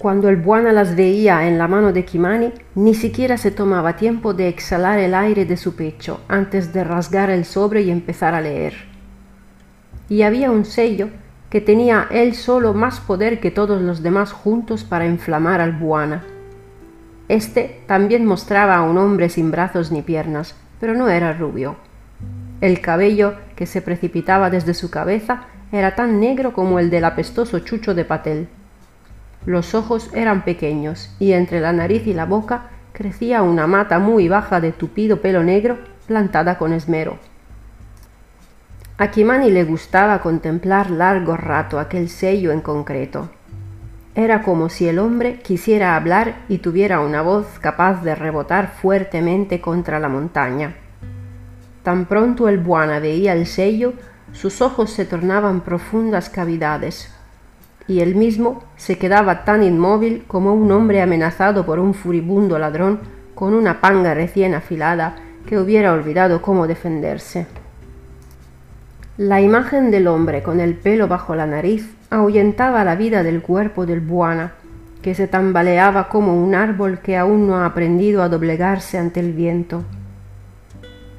Cuando 0.00 0.30
el 0.30 0.36
Buana 0.36 0.72
las 0.72 0.96
veía 0.96 1.46
en 1.46 1.58
la 1.58 1.68
mano 1.68 1.92
de 1.92 2.06
Kimani, 2.06 2.54
ni 2.74 2.94
siquiera 2.94 3.36
se 3.36 3.50
tomaba 3.50 3.96
tiempo 3.96 4.32
de 4.32 4.48
exhalar 4.48 4.98
el 4.98 5.12
aire 5.12 5.44
de 5.44 5.58
su 5.58 5.76
pecho 5.76 6.22
antes 6.26 6.72
de 6.72 6.84
rasgar 6.84 7.28
el 7.28 7.44
sobre 7.44 7.82
y 7.82 7.90
empezar 7.90 8.34
a 8.34 8.40
leer. 8.40 8.72
Y 10.08 10.22
había 10.22 10.50
un 10.50 10.64
sello 10.64 11.10
que 11.50 11.60
tenía 11.60 12.06
él 12.10 12.34
solo 12.34 12.72
más 12.72 12.98
poder 12.98 13.40
que 13.40 13.50
todos 13.50 13.82
los 13.82 14.02
demás 14.02 14.32
juntos 14.32 14.84
para 14.84 15.04
inflamar 15.04 15.60
al 15.60 15.72
Buana. 15.72 16.24
Este 17.28 17.82
también 17.86 18.24
mostraba 18.24 18.76
a 18.76 18.82
un 18.82 18.96
hombre 18.96 19.28
sin 19.28 19.50
brazos 19.50 19.92
ni 19.92 20.00
piernas, 20.00 20.56
pero 20.80 20.94
no 20.94 21.10
era 21.10 21.34
rubio. 21.34 21.76
El 22.62 22.80
cabello 22.80 23.34
que 23.54 23.66
se 23.66 23.82
precipitaba 23.82 24.48
desde 24.48 24.72
su 24.72 24.90
cabeza 24.90 25.42
era 25.72 25.94
tan 25.94 26.20
negro 26.20 26.54
como 26.54 26.78
el 26.78 26.88
del 26.88 27.04
apestoso 27.04 27.58
chucho 27.58 27.94
de 27.94 28.06
Patel 28.06 28.48
los 29.46 29.74
ojos 29.74 30.10
eran 30.14 30.44
pequeños 30.44 31.14
y 31.18 31.32
entre 31.32 31.60
la 31.60 31.72
nariz 31.72 32.06
y 32.06 32.14
la 32.14 32.26
boca 32.26 32.70
crecía 32.92 33.42
una 33.42 33.66
mata 33.66 33.98
muy 33.98 34.28
baja 34.28 34.60
de 34.60 34.72
tupido 34.72 35.20
pelo 35.20 35.42
negro 35.42 35.78
plantada 36.06 36.58
con 36.58 36.72
esmero. 36.72 37.18
A 38.98 39.10
Kimani 39.10 39.50
le 39.50 39.64
gustaba 39.64 40.20
contemplar 40.20 40.90
largo 40.90 41.36
rato 41.36 41.78
aquel 41.78 42.10
sello 42.10 42.52
en 42.52 42.60
concreto. 42.60 43.30
Era 44.14 44.42
como 44.42 44.68
si 44.68 44.88
el 44.88 44.98
hombre 44.98 45.38
quisiera 45.38 45.96
hablar 45.96 46.34
y 46.48 46.58
tuviera 46.58 47.00
una 47.00 47.22
voz 47.22 47.46
capaz 47.60 48.02
de 48.02 48.14
rebotar 48.14 48.72
fuertemente 48.72 49.62
contra 49.62 50.00
la 50.00 50.10
montaña. 50.10 50.74
Tan 51.82 52.04
pronto 52.04 52.48
el 52.48 52.58
Buana 52.58 52.98
veía 52.98 53.32
el 53.32 53.46
sello, 53.46 53.94
sus 54.32 54.60
ojos 54.60 54.90
se 54.90 55.06
tornaban 55.06 55.62
profundas 55.62 56.28
cavidades, 56.28 57.10
y 57.90 58.02
él 58.02 58.14
mismo 58.14 58.62
se 58.76 58.98
quedaba 58.98 59.44
tan 59.44 59.64
inmóvil 59.64 60.22
como 60.28 60.54
un 60.54 60.70
hombre 60.70 61.02
amenazado 61.02 61.66
por 61.66 61.80
un 61.80 61.92
furibundo 61.92 62.56
ladrón 62.56 63.00
con 63.34 63.52
una 63.52 63.80
panga 63.80 64.14
recién 64.14 64.54
afilada 64.54 65.16
que 65.44 65.58
hubiera 65.58 65.92
olvidado 65.92 66.40
cómo 66.40 66.68
defenderse. 66.68 67.48
La 69.16 69.40
imagen 69.40 69.90
del 69.90 70.06
hombre 70.06 70.40
con 70.40 70.60
el 70.60 70.74
pelo 70.76 71.08
bajo 71.08 71.34
la 71.34 71.46
nariz 71.46 71.92
ahuyentaba 72.10 72.84
la 72.84 72.94
vida 72.94 73.24
del 73.24 73.42
cuerpo 73.42 73.86
del 73.86 73.98
buana, 73.98 74.52
que 75.02 75.16
se 75.16 75.26
tambaleaba 75.26 76.08
como 76.08 76.40
un 76.40 76.54
árbol 76.54 77.00
que 77.00 77.16
aún 77.16 77.48
no 77.48 77.56
ha 77.56 77.66
aprendido 77.66 78.22
a 78.22 78.28
doblegarse 78.28 78.98
ante 78.98 79.18
el 79.18 79.32
viento. 79.32 79.82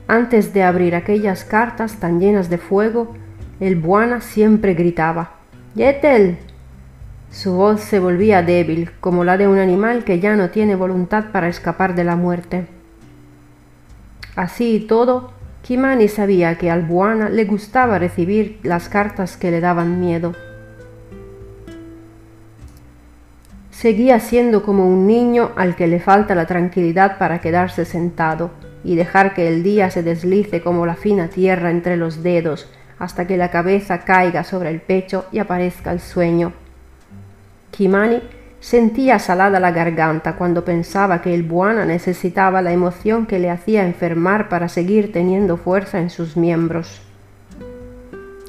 Antes 0.07 0.53
de 0.53 0.63
abrir 0.63 0.95
aquellas 0.95 1.43
cartas 1.43 1.99
tan 1.99 2.21
llenas 2.21 2.49
de 2.49 2.59
fuego, 2.59 3.13
el 3.59 3.75
buana 3.75 4.21
siempre 4.21 4.73
gritaba 4.73 5.33
Yetel, 5.75 6.37
su 7.31 7.53
voz 7.53 7.79
se 7.79 7.99
volvía 7.99 8.43
débil, 8.43 8.91
como 8.99 9.23
la 9.23 9.37
de 9.37 9.47
un 9.47 9.57
animal 9.57 10.03
que 10.03 10.19
ya 10.19 10.35
no 10.35 10.49
tiene 10.49 10.75
voluntad 10.75 11.31
para 11.31 11.47
escapar 11.47 11.95
de 11.95 12.03
la 12.03 12.17
muerte. 12.17 12.67
Así 14.35 14.75
y 14.75 14.79
todo, 14.81 15.31
Kimani 15.61 16.09
sabía 16.09 16.57
que 16.57 16.69
al 16.69 16.83
Buana 16.83 17.29
le 17.29 17.45
gustaba 17.45 17.99
recibir 17.99 18.59
las 18.63 18.89
cartas 18.89 19.37
que 19.37 19.49
le 19.49 19.61
daban 19.61 20.01
miedo. 20.01 20.33
Seguía 23.69 24.19
siendo 24.19 24.61
como 24.63 24.85
un 24.85 25.07
niño 25.07 25.51
al 25.55 25.77
que 25.77 25.87
le 25.87 26.01
falta 26.01 26.35
la 26.35 26.45
tranquilidad 26.45 27.17
para 27.17 27.39
quedarse 27.39 27.85
sentado 27.85 28.51
y 28.83 28.95
dejar 28.95 29.33
que 29.33 29.47
el 29.47 29.63
día 29.63 29.89
se 29.89 30.03
deslice 30.03 30.61
como 30.61 30.85
la 30.85 30.95
fina 30.95 31.29
tierra 31.29 31.71
entre 31.71 31.95
los 31.95 32.23
dedos 32.23 32.69
hasta 32.99 33.25
que 33.25 33.37
la 33.37 33.49
cabeza 33.49 33.99
caiga 33.99 34.43
sobre 34.43 34.69
el 34.69 34.81
pecho 34.81 35.25
y 35.31 35.39
aparezca 35.39 35.91
el 35.91 36.01
sueño. 36.01 36.53
Kimani 37.71 38.21
sentía 38.59 39.17
salada 39.17 39.59
la 39.59 39.71
garganta 39.71 40.35
cuando 40.35 40.63
pensaba 40.63 41.21
que 41.21 41.33
el 41.33 41.43
Buana 41.43 41.85
necesitaba 41.85 42.61
la 42.61 42.71
emoción 42.71 43.25
que 43.25 43.39
le 43.39 43.49
hacía 43.49 43.85
enfermar 43.85 44.49
para 44.49 44.69
seguir 44.69 45.11
teniendo 45.11 45.57
fuerza 45.57 45.99
en 45.99 46.09
sus 46.09 46.37
miembros. 46.37 47.01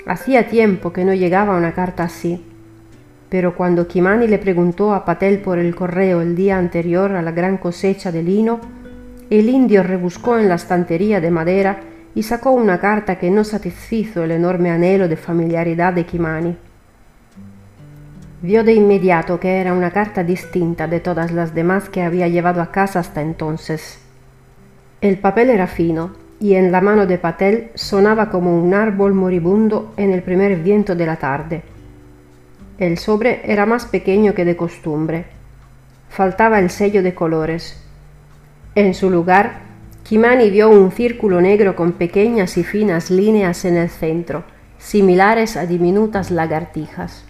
Hacía 0.07 0.49
tiempo 0.49 0.93
que 0.93 1.05
no 1.05 1.14
llegaba 1.14 1.57
una 1.57 1.73
carta 1.73 2.05
así, 2.05 2.45
pero 3.29 3.55
cuando 3.55 3.87
Kimani 3.87 4.26
le 4.26 4.38
preguntó 4.38 4.93
a 4.93 5.05
Patel 5.05 5.38
por 5.38 5.59
el 5.59 5.75
correo 5.75 6.21
el 6.21 6.37
día 6.37 6.59
anterior 6.59 7.12
a 7.12 7.23
la 7.23 7.31
gran 7.31 7.57
cosecha 7.57 8.12
de 8.12 8.23
lino, 8.23 8.61
el 9.31 9.49
indio 9.49 9.83
rebuscó 9.83 10.38
en 10.38 10.49
la 10.49 10.57
estantería 10.57 11.21
de 11.21 11.31
madera 11.31 11.81
y 12.14 12.25
sacó 12.25 12.50
una 12.50 12.79
carta 12.79 13.19
que 13.19 13.31
no 13.31 13.45
satisfizo 13.45 14.25
el 14.25 14.33
enorme 14.33 14.71
anhelo 14.71 15.09
de 15.09 15.17
familiaridad 15.17 15.95
de 15.95 16.05
Kimani. 16.05 16.57
Vio 18.43 18.65
de 18.65 18.73
inmediato 18.73 19.39
que 19.39 19.61
era 19.61 19.73
una 19.73 19.93
carta 19.93 20.25
distinta 20.25 20.89
de 20.89 20.99
todas 20.99 21.31
las 21.31 21.55
demás 21.55 21.89
que 21.89 22.03
había 22.03 22.27
llevado 22.27 22.61
a 22.61 22.73
casa 22.73 22.99
hasta 22.99 23.23
entonces. 23.23 24.01
El 25.01 25.19
papel 25.19 25.49
era 25.49 25.69
fino 25.69 26.11
y 26.41 26.55
en 26.55 26.73
la 26.73 26.81
mano 26.81 27.07
de 27.07 27.19
Patel 27.19 27.71
sonaba 27.77 28.31
como 28.31 28.61
un 28.61 28.75
árbol 28.75 29.15
moribundo 29.15 29.95
en 29.97 30.11
el 30.11 30.25
primer 30.25 30.57
viento 30.57 30.97
de 30.97 31.07
la 31.07 31.17
tarde. 31.17 31.63
El 32.79 32.99
sobre 32.99 33.43
era 33.45 33.65
más 33.65 33.87
pequeño 33.87 34.35
que 34.35 34.45
de 34.45 34.57
costumbre. 34.57 35.27
Faltaba 36.09 36.59
el 36.59 36.71
sello 36.71 37.05
de 37.05 37.15
colores. 37.15 37.81
En 38.75 38.95
su 38.95 39.09
lugar, 39.09 39.61
Kimani 40.03 40.51
vio 40.51 40.69
un 40.69 40.91
círculo 40.91 41.41
negro 41.41 41.77
con 41.77 41.93
pequeñas 41.93 42.59
y 42.59 42.65
finas 42.65 43.09
líneas 43.09 43.65
en 43.65 43.77
el 43.77 43.89
centro, 43.89 44.43
similares 44.79 45.57
a 45.57 45.65
diminutas 45.65 46.33
lagartijas. 46.33 47.25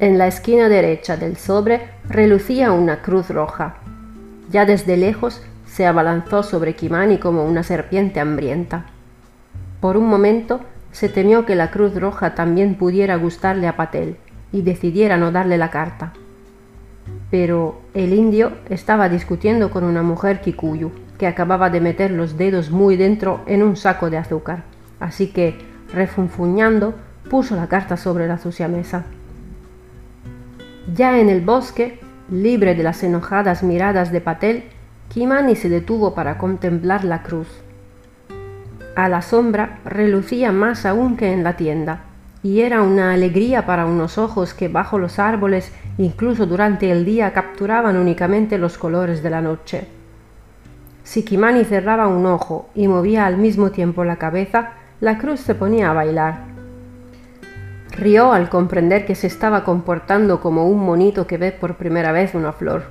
En 0.00 0.18
la 0.18 0.26
esquina 0.26 0.68
derecha 0.68 1.16
del 1.16 1.36
sobre 1.36 1.88
relucía 2.08 2.72
una 2.72 3.00
cruz 3.00 3.30
roja. 3.30 3.76
Ya 4.50 4.66
desde 4.66 4.96
lejos 4.96 5.40
se 5.66 5.86
abalanzó 5.86 6.42
sobre 6.42 6.74
Kimani 6.74 7.18
como 7.18 7.44
una 7.44 7.62
serpiente 7.62 8.18
hambrienta. 8.18 8.86
Por 9.80 9.96
un 9.96 10.08
momento 10.08 10.60
se 10.90 11.08
temió 11.08 11.46
que 11.46 11.54
la 11.54 11.70
cruz 11.70 11.94
roja 11.94 12.34
también 12.34 12.74
pudiera 12.74 13.14
gustarle 13.14 13.68
a 13.68 13.76
Patel 13.76 14.16
y 14.50 14.62
decidiera 14.62 15.16
no 15.16 15.30
darle 15.30 15.58
la 15.58 15.70
carta. 15.70 16.12
Pero 17.30 17.80
el 17.94 18.14
indio 18.14 18.50
estaba 18.70 19.08
discutiendo 19.08 19.70
con 19.70 19.84
una 19.84 20.02
mujer 20.02 20.40
kikuyu 20.40 20.90
que 21.18 21.28
acababa 21.28 21.70
de 21.70 21.80
meter 21.80 22.10
los 22.10 22.36
dedos 22.36 22.70
muy 22.70 22.96
dentro 22.96 23.42
en 23.46 23.62
un 23.62 23.76
saco 23.76 24.10
de 24.10 24.16
azúcar, 24.16 24.64
así 24.98 25.28
que, 25.28 25.56
refunfuñando, 25.92 26.94
puso 27.30 27.54
la 27.54 27.68
carta 27.68 27.96
sobre 27.96 28.26
la 28.26 28.38
sucia 28.38 28.66
mesa. 28.66 29.04
Ya 30.92 31.18
en 31.18 31.30
el 31.30 31.40
bosque, 31.40 31.98
libre 32.30 32.74
de 32.74 32.82
las 32.82 33.02
enojadas 33.02 33.62
miradas 33.62 34.12
de 34.12 34.20
Patel, 34.20 34.64
Kimani 35.08 35.56
se 35.56 35.70
detuvo 35.70 36.14
para 36.14 36.36
contemplar 36.36 37.04
la 37.04 37.22
cruz. 37.22 37.48
A 38.94 39.08
la 39.08 39.22
sombra 39.22 39.78
relucía 39.86 40.52
más 40.52 40.84
aún 40.84 41.16
que 41.16 41.32
en 41.32 41.42
la 41.42 41.56
tienda, 41.56 42.02
y 42.42 42.60
era 42.60 42.82
una 42.82 43.14
alegría 43.14 43.64
para 43.64 43.86
unos 43.86 44.18
ojos 44.18 44.52
que 44.52 44.68
bajo 44.68 44.98
los 44.98 45.18
árboles, 45.18 45.72
incluso 45.96 46.44
durante 46.44 46.90
el 46.90 47.06
día, 47.06 47.32
capturaban 47.32 47.96
únicamente 47.96 48.58
los 48.58 48.76
colores 48.76 49.22
de 49.22 49.30
la 49.30 49.40
noche. 49.40 49.88
Si 51.02 51.24
Kimani 51.24 51.64
cerraba 51.64 52.08
un 52.08 52.26
ojo 52.26 52.68
y 52.74 52.88
movía 52.88 53.24
al 53.24 53.38
mismo 53.38 53.70
tiempo 53.70 54.04
la 54.04 54.16
cabeza, 54.16 54.72
la 55.00 55.16
cruz 55.16 55.40
se 55.40 55.54
ponía 55.54 55.90
a 55.90 55.94
bailar, 55.94 56.53
Rió 57.96 58.32
al 58.32 58.48
comprender 58.48 59.06
que 59.06 59.14
se 59.14 59.28
estaba 59.28 59.62
comportando 59.62 60.40
como 60.40 60.66
un 60.66 60.84
monito 60.84 61.28
que 61.28 61.38
ve 61.38 61.52
por 61.52 61.76
primera 61.76 62.10
vez 62.10 62.34
una 62.34 62.52
flor. 62.52 62.86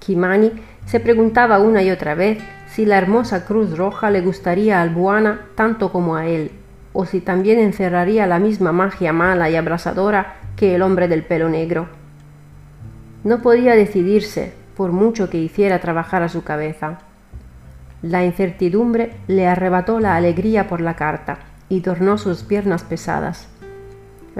Kimani 0.00 0.52
se 0.86 0.98
preguntaba 0.98 1.60
una 1.60 1.80
y 1.82 1.90
otra 1.90 2.16
vez 2.16 2.38
si 2.66 2.84
la 2.84 2.98
hermosa 2.98 3.44
cruz 3.44 3.78
roja 3.78 4.10
le 4.10 4.22
gustaría 4.22 4.82
al 4.82 4.90
Buana 4.90 5.46
tanto 5.54 5.92
como 5.92 6.16
a 6.16 6.26
él, 6.26 6.50
o 6.92 7.06
si 7.06 7.20
también 7.20 7.60
encerraría 7.60 8.26
la 8.26 8.40
misma 8.40 8.72
magia 8.72 9.12
mala 9.12 9.48
y 9.50 9.54
abrasadora 9.54 10.34
que 10.56 10.74
el 10.74 10.82
hombre 10.82 11.06
del 11.06 11.22
pelo 11.22 11.48
negro. 11.48 11.86
No 13.22 13.40
podía 13.40 13.76
decidirse, 13.76 14.52
por 14.76 14.90
mucho 14.90 15.30
que 15.30 15.38
hiciera 15.38 15.78
trabajar 15.78 16.24
a 16.24 16.28
su 16.28 16.42
cabeza. 16.42 16.98
La 18.02 18.24
incertidumbre 18.24 19.12
le 19.28 19.46
arrebató 19.46 20.00
la 20.00 20.16
alegría 20.16 20.66
por 20.66 20.80
la 20.80 20.96
carta 20.96 21.38
y 21.68 21.82
tornó 21.82 22.18
sus 22.18 22.42
piernas 22.42 22.82
pesadas. 22.82 23.48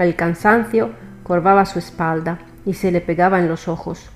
El 0.01 0.15
cansancio 0.15 0.89
corvaba 1.21 1.67
su 1.67 1.77
espalda 1.77 2.39
y 2.65 2.73
se 2.73 2.91
le 2.91 3.01
pegaba 3.01 3.37
en 3.37 3.47
los 3.47 3.67
ojos. 3.67 4.09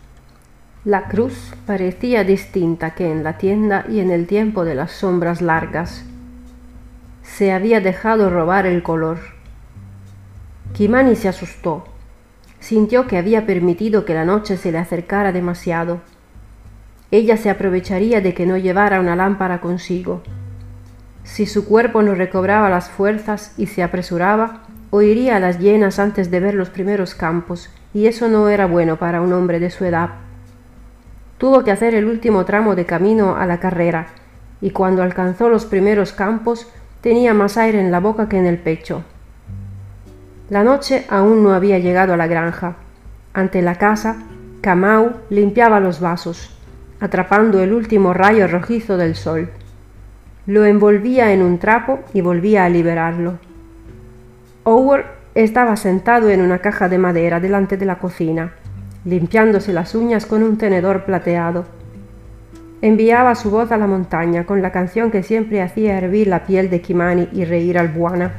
La 0.84 1.08
cruz 1.08 1.54
parecía 1.68 2.24
distinta 2.24 2.96
que 2.96 3.12
en 3.12 3.24
la 3.24 3.38
tienda 3.38 3.86
y 3.88 4.00
en 4.00 4.10
el 4.10 4.26
tiempo 4.26 4.66
de 4.66 4.74
las 4.74 4.92
sombras 4.92 5.44
largas. 5.44 6.04
Se 7.22 7.52
había 7.52 7.82
dejado 7.82 8.32
robar 8.32 8.66
el 8.66 8.82
color. 8.82 9.20
Kimani 10.74 11.16
se 11.16 11.30
asustó. 11.30 11.86
Sintió 12.60 13.06
que 13.06 13.20
había 13.20 13.46
permitido 13.46 14.06
que 14.06 14.16
la 14.16 14.26
noche 14.26 14.58
se 14.58 14.72
le 14.72 14.80
acercara 14.80 15.32
demasiado. 15.32 16.02
Ella 17.12 17.38
se 17.38 17.52
aprovecharía 17.52 18.22
de 18.22 18.34
que 18.34 18.48
no 18.48 18.58
llevara 18.58 19.00
una 19.00 19.16
lámpara 19.16 19.62
consigo. 19.62 20.24
Si 21.24 21.46
su 21.46 21.66
cuerpo 21.66 22.02
no 22.02 22.16
recobraba 22.16 22.72
las 22.72 22.90
fuerzas 22.90 23.54
y 23.58 23.68
se 23.68 23.84
apresuraba, 23.84 24.65
oiría 24.92 25.40
las 25.40 25.60
llenas 25.60 26.00
antes 26.00 26.32
de 26.32 26.40
ver 26.40 26.54
los 26.54 26.70
primeros 26.70 27.16
campos, 27.16 27.70
y 27.94 28.08
eso 28.08 28.28
no 28.28 28.50
era 28.50 28.66
bueno 28.66 28.98
para 28.98 29.22
un 29.22 29.34
hombre 29.34 29.60
de 29.60 29.70
su 29.70 29.86
edad. 29.86 30.10
Tuvo 31.38 31.64
que 31.64 31.72
hacer 31.72 31.96
el 31.96 32.06
último 32.06 32.46
tramo 32.46 32.76
de 32.76 32.86
camino 32.86 33.36
a 33.36 33.46
la 33.46 33.60
carrera, 33.60 34.08
y 34.62 34.72
cuando 34.72 35.04
alcanzó 35.04 35.50
los 35.50 35.66
primeros 35.66 36.12
campos 36.12 36.68
tenía 37.02 37.34
más 37.34 37.58
aire 37.58 37.80
en 37.80 37.92
la 37.92 38.00
boca 38.00 38.30
que 38.30 38.38
en 38.38 38.46
el 38.46 38.58
pecho. 38.58 39.04
La 40.50 40.64
noche 40.64 41.06
aún 41.10 41.44
no 41.44 41.54
había 41.54 41.80
llegado 41.80 42.14
a 42.14 42.18
la 42.18 42.28
granja. 42.28 42.76
Ante 43.34 43.62
la 43.62 43.76
casa, 43.76 44.18
Camau 44.62 45.12
limpiaba 45.30 45.80
los 45.80 46.00
vasos, 46.00 46.56
atrapando 47.00 47.62
el 47.62 47.74
último 47.74 48.14
rayo 48.14 48.48
rojizo 48.48 48.98
del 48.98 49.16
sol. 49.16 49.50
Lo 50.46 50.66
envolvía 50.66 51.34
en 51.34 51.42
un 51.42 51.60
trapo 51.60 52.00
y 52.14 52.22
volvía 52.22 52.66
a 52.66 52.70
liberarlo. 52.70 53.40
Howard 54.68 55.06
estaba 55.36 55.76
sentado 55.76 56.32
en 56.32 56.42
una 56.42 56.58
caja 56.58 56.90
de 56.90 56.98
madera 56.98 57.40
delante 57.40 57.78
de 57.78 57.86
la 57.86 58.00
cocina, 58.00 58.54
limpiándose 59.04 59.72
las 59.74 59.94
uñas 59.94 60.26
con 60.26 60.42
un 60.42 60.58
tenedor 60.58 61.06
plateado. 61.06 61.66
Enviaba 62.82 63.36
su 63.36 63.52
voz 63.52 63.72
a 63.72 63.78
la 63.78 63.86
montaña 63.86 64.48
con 64.48 64.64
la 64.64 64.72
canción 64.72 65.12
que 65.12 65.22
siempre 65.22 65.62
hacía 65.62 66.00
hervir 66.00 66.30
la 66.30 66.46
piel 66.46 66.72
de 66.72 66.82
Kimani 66.82 67.30
y 67.32 67.46
reír 67.46 67.78
al 67.78 67.90
Buana. 67.90 68.32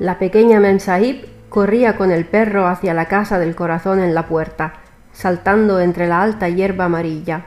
La 0.00 0.18
pequeña 0.18 0.58
Mensahib 0.58 1.28
corría 1.48 1.96
con 1.96 2.10
el 2.10 2.24
perro 2.24 2.66
hacia 2.66 2.92
la 2.92 3.04
casa 3.04 3.38
del 3.38 3.54
corazón 3.54 4.00
en 4.00 4.16
la 4.16 4.26
puerta, 4.26 4.72
saltando 5.12 5.78
entre 5.78 6.08
la 6.08 6.22
alta 6.22 6.48
hierba 6.48 6.86
amarilla. 6.86 7.46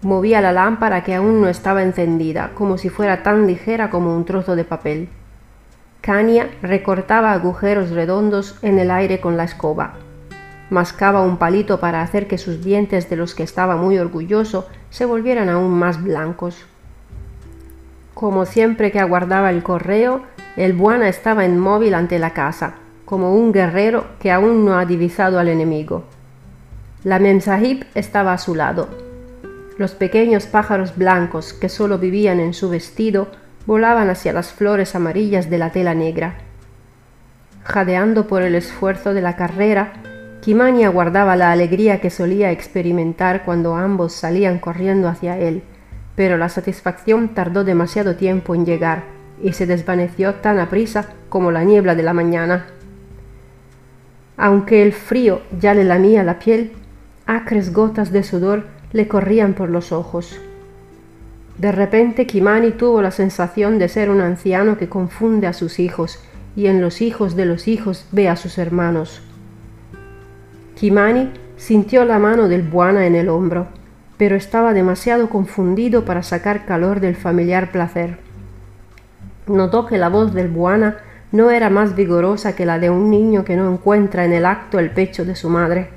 Movía 0.00 0.40
la 0.40 0.52
lámpara 0.52 1.04
que 1.04 1.14
aún 1.14 1.42
no 1.42 1.48
estaba 1.48 1.82
encendida, 1.82 2.52
como 2.54 2.78
si 2.78 2.88
fuera 2.88 3.22
tan 3.22 3.46
ligera 3.46 3.90
como 3.90 4.16
un 4.16 4.24
trozo 4.24 4.56
de 4.56 4.64
papel. 4.64 5.10
Kania 6.02 6.50
recortaba 6.62 7.32
agujeros 7.32 7.90
redondos 7.90 8.58
en 8.62 8.80
el 8.80 8.90
aire 8.90 9.20
con 9.20 9.36
la 9.36 9.44
escoba. 9.44 9.94
Mascaba 10.68 11.22
un 11.22 11.36
palito 11.36 11.78
para 11.78 12.02
hacer 12.02 12.26
que 12.26 12.38
sus 12.38 12.64
dientes, 12.64 13.08
de 13.08 13.14
los 13.14 13.36
que 13.36 13.44
estaba 13.44 13.76
muy 13.76 13.98
orgulloso, 13.98 14.66
se 14.90 15.04
volvieran 15.04 15.48
aún 15.48 15.70
más 15.70 16.02
blancos. 16.02 16.66
Como 18.14 18.46
siempre 18.46 18.90
que 18.90 18.98
aguardaba 18.98 19.50
el 19.50 19.62
correo, 19.62 20.22
el 20.56 20.72
Buana 20.72 21.08
estaba 21.08 21.44
inmóvil 21.44 21.94
ante 21.94 22.18
la 22.18 22.30
casa, 22.30 22.74
como 23.04 23.36
un 23.36 23.52
guerrero 23.52 24.06
que 24.18 24.32
aún 24.32 24.64
no 24.64 24.76
ha 24.76 24.84
divisado 24.84 25.38
al 25.38 25.48
enemigo. 25.48 26.02
La 27.04 27.20
Memsahib 27.20 27.86
estaba 27.94 28.32
a 28.32 28.38
su 28.38 28.56
lado, 28.56 28.88
los 29.78 29.92
pequeños 29.92 30.46
pájaros 30.46 30.96
blancos 30.96 31.52
que 31.52 31.68
solo 31.68 31.98
vivían 31.98 32.40
en 32.40 32.54
su 32.54 32.68
vestido 32.68 33.28
volaban 33.66 34.10
hacia 34.10 34.32
las 34.32 34.52
flores 34.52 34.94
amarillas 34.94 35.50
de 35.50 35.58
la 35.58 35.70
tela 35.70 35.94
negra. 35.94 36.34
Jadeando 37.64 38.26
por 38.26 38.42
el 38.42 38.54
esfuerzo 38.54 39.14
de 39.14 39.20
la 39.20 39.36
carrera, 39.36 39.92
Kimani 40.40 40.84
aguardaba 40.84 41.36
la 41.36 41.52
alegría 41.52 42.00
que 42.00 42.10
solía 42.10 42.50
experimentar 42.50 43.44
cuando 43.44 43.76
ambos 43.76 44.12
salían 44.12 44.58
corriendo 44.58 45.08
hacia 45.08 45.38
él, 45.38 45.62
pero 46.16 46.36
la 46.36 46.48
satisfacción 46.48 47.34
tardó 47.34 47.62
demasiado 47.62 48.16
tiempo 48.16 48.54
en 48.54 48.66
llegar 48.66 49.04
y 49.40 49.52
se 49.52 49.66
desvaneció 49.66 50.34
tan 50.34 50.58
aprisa 50.58 51.06
como 51.28 51.52
la 51.52 51.62
niebla 51.62 51.94
de 51.94 52.02
la 52.02 52.12
mañana. 52.12 52.66
Aunque 54.36 54.82
el 54.82 54.92
frío 54.92 55.42
ya 55.60 55.74
le 55.74 55.84
lamía 55.84 56.24
la 56.24 56.38
piel, 56.40 56.72
acres 57.26 57.72
gotas 57.72 58.10
de 58.10 58.24
sudor 58.24 58.64
le 58.92 59.06
corrían 59.06 59.54
por 59.54 59.70
los 59.70 59.92
ojos. 59.92 60.40
De 61.58 61.70
repente 61.70 62.26
Kimani 62.26 62.72
tuvo 62.72 63.02
la 63.02 63.10
sensación 63.10 63.78
de 63.78 63.88
ser 63.88 64.10
un 64.10 64.20
anciano 64.20 64.78
que 64.78 64.88
confunde 64.88 65.46
a 65.46 65.52
sus 65.52 65.78
hijos 65.78 66.18
y 66.56 66.66
en 66.66 66.80
los 66.80 67.00
hijos 67.02 67.36
de 67.36 67.46
los 67.46 67.68
hijos 67.68 68.06
ve 68.12 68.28
a 68.28 68.36
sus 68.36 68.58
hermanos. 68.58 69.22
Kimani 70.74 71.30
sintió 71.56 72.04
la 72.04 72.18
mano 72.18 72.48
del 72.48 72.62
Buana 72.62 73.06
en 73.06 73.14
el 73.14 73.28
hombro, 73.28 73.68
pero 74.16 74.34
estaba 74.34 74.72
demasiado 74.72 75.28
confundido 75.28 76.04
para 76.04 76.22
sacar 76.22 76.64
calor 76.64 77.00
del 77.00 77.16
familiar 77.16 77.70
placer. 77.70 78.18
Notó 79.46 79.86
que 79.86 79.98
la 79.98 80.08
voz 80.08 80.34
del 80.34 80.48
Buana 80.48 80.98
no 81.32 81.50
era 81.50 81.70
más 81.70 81.94
vigorosa 81.96 82.54
que 82.54 82.66
la 82.66 82.78
de 82.78 82.90
un 82.90 83.10
niño 83.10 83.44
que 83.44 83.56
no 83.56 83.72
encuentra 83.72 84.24
en 84.24 84.32
el 84.32 84.46
acto 84.46 84.78
el 84.78 84.90
pecho 84.90 85.24
de 85.24 85.34
su 85.34 85.48
madre. 85.48 85.90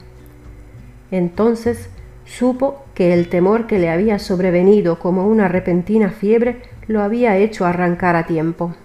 Entonces 1.11 1.89
Supo 2.25 2.83
que 2.93 3.13
el 3.13 3.29
temor 3.29 3.67
que 3.67 3.79
le 3.79 3.89
había 3.89 4.19
sobrevenido 4.19 4.99
como 4.99 5.27
una 5.27 5.47
repentina 5.47 6.09
fiebre 6.09 6.61
lo 6.87 7.01
había 7.01 7.37
hecho 7.37 7.65
arrancar 7.65 8.15
a 8.15 8.25
tiempo. 8.25 8.75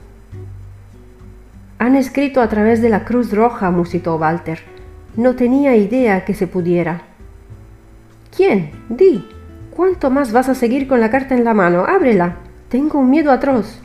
Han 1.78 1.96
escrito 1.96 2.42
a 2.42 2.48
través 2.48 2.82
de 2.82 2.90
la 2.90 3.04
Cruz 3.04 3.32
Roja, 3.32 3.70
musitó 3.70 4.16
Walter. 4.16 4.60
No 5.16 5.34
tenía 5.34 5.74
idea 5.76 6.24
que 6.24 6.34
se 6.34 6.46
pudiera. 6.46 7.02
¿Quién? 8.36 8.70
Di. 8.90 9.26
¿Cuánto 9.74 10.10
más 10.10 10.30
vas 10.32 10.48
a 10.50 10.54
seguir 10.54 10.86
con 10.86 11.00
la 11.00 11.10
carta 11.10 11.34
en 11.34 11.44
la 11.44 11.54
mano? 11.54 11.86
Ábrela. 11.86 12.36
Tengo 12.68 12.98
un 12.98 13.08
miedo 13.08 13.32
atroz. 13.32 13.80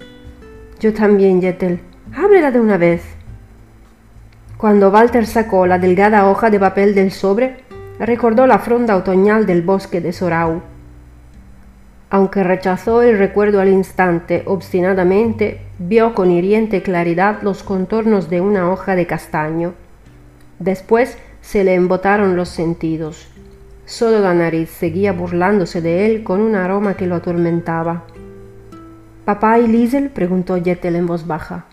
Yo 0.79 0.93
también, 0.93 1.41
Yetel. 1.41 1.79
Ábrela 2.13 2.51
de 2.51 2.59
una 2.59 2.77
vez. 2.77 3.01
Cuando 4.57 4.89
Walter 4.89 5.25
sacó 5.25 5.65
la 5.65 5.79
delgada 5.79 6.29
hoja 6.29 6.49
de 6.49 6.59
papel 6.59 6.95
del 6.95 7.11
sobre, 7.11 7.64
recordó 7.99 8.47
la 8.47 8.59
fronda 8.59 8.95
otoñal 8.95 9.45
del 9.45 9.61
bosque 9.61 10.01
de 10.01 10.13
Sorau. 10.13 10.61
Aunque 12.09 12.43
rechazó 12.43 13.01
el 13.01 13.17
recuerdo 13.17 13.59
al 13.59 13.69
instante 13.69 14.43
obstinadamente, 14.45 15.61
vio 15.79 16.13
con 16.13 16.31
hiriente 16.31 16.81
claridad 16.81 17.41
los 17.41 17.63
contornos 17.63 18.29
de 18.29 18.41
una 18.41 18.71
hoja 18.71 18.95
de 18.95 19.07
castaño. 19.07 19.73
Después 20.59 21.17
se 21.41 21.63
le 21.63 21.73
embotaron 21.73 22.35
los 22.35 22.49
sentidos. 22.49 23.27
Solo 23.85 24.19
la 24.19 24.33
nariz 24.33 24.69
seguía 24.69 25.13
burlándose 25.13 25.81
de 25.81 26.05
él 26.05 26.23
con 26.23 26.41
un 26.41 26.55
aroma 26.55 26.95
que 26.95 27.07
lo 27.07 27.15
atormentaba. 27.15 28.03
¿Papá 29.25 29.59
y 29.59 29.67
Liesel? 29.67 30.09
preguntó 30.09 30.55
Jettel 30.61 30.95
en 30.95 31.07
voz 31.07 31.27
baja. 31.27 31.65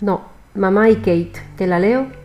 No, 0.00 0.22
mamá 0.54 0.90
y 0.90 0.96
Kate. 0.96 1.32
¿Te 1.56 1.66
la 1.66 1.78
leo? 1.78 2.17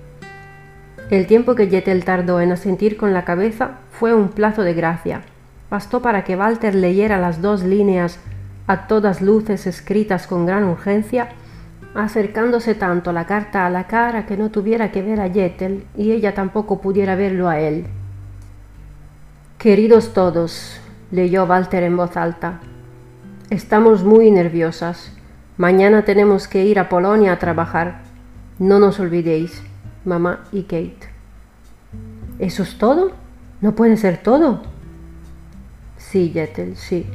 El 1.09 1.27
tiempo 1.27 1.53
que 1.55 1.67
Yetel 1.67 2.05
tardó 2.05 2.39
en 2.39 2.51
asentir 2.51 2.95
con 2.95 3.13
la 3.13 3.25
cabeza 3.25 3.79
fue 3.91 4.13
un 4.13 4.29
plazo 4.29 4.63
de 4.63 4.73
gracia. 4.73 5.21
Bastó 5.69 6.01
para 6.01 6.23
que 6.23 6.35
Walter 6.35 6.75
leyera 6.75 7.19
las 7.19 7.41
dos 7.41 7.63
líneas 7.63 8.19
a 8.67 8.87
todas 8.87 9.21
luces 9.21 9.67
escritas 9.67 10.27
con 10.27 10.45
gran 10.45 10.63
urgencia, 10.63 11.29
acercándose 11.93 12.73
tanto 12.73 13.11
la 13.11 13.25
carta 13.25 13.65
a 13.65 13.69
la 13.69 13.85
cara 13.87 14.25
que 14.25 14.37
no 14.37 14.49
tuviera 14.49 14.91
que 14.91 15.01
ver 15.01 15.19
a 15.19 15.27
Yetel 15.27 15.85
y 15.97 16.11
ella 16.11 16.33
tampoco 16.33 16.79
pudiera 16.79 17.15
verlo 17.15 17.49
a 17.49 17.59
él. 17.59 17.85
Queridos 19.57 20.13
todos, 20.13 20.79
leyó 21.11 21.45
Walter 21.45 21.83
en 21.83 21.97
voz 21.97 22.15
alta, 22.15 22.61
estamos 23.49 24.03
muy 24.03 24.31
nerviosas. 24.31 25.15
Mañana 25.57 26.03
tenemos 26.03 26.47
que 26.47 26.63
ir 26.63 26.79
a 26.79 26.89
Polonia 26.89 27.33
a 27.33 27.39
trabajar. 27.39 28.01
No 28.57 28.79
nos 28.79 28.99
olvidéis 28.99 29.61
mamá 30.05 30.45
y 30.51 30.63
Kate. 30.63 31.09
¿Eso 32.39 32.63
es 32.63 32.77
todo? 32.77 33.11
¿No 33.61 33.75
puede 33.75 33.97
ser 33.97 34.17
todo? 34.17 34.61
Sí, 35.97 36.31
Jettel, 36.33 36.75
sí. 36.75 37.05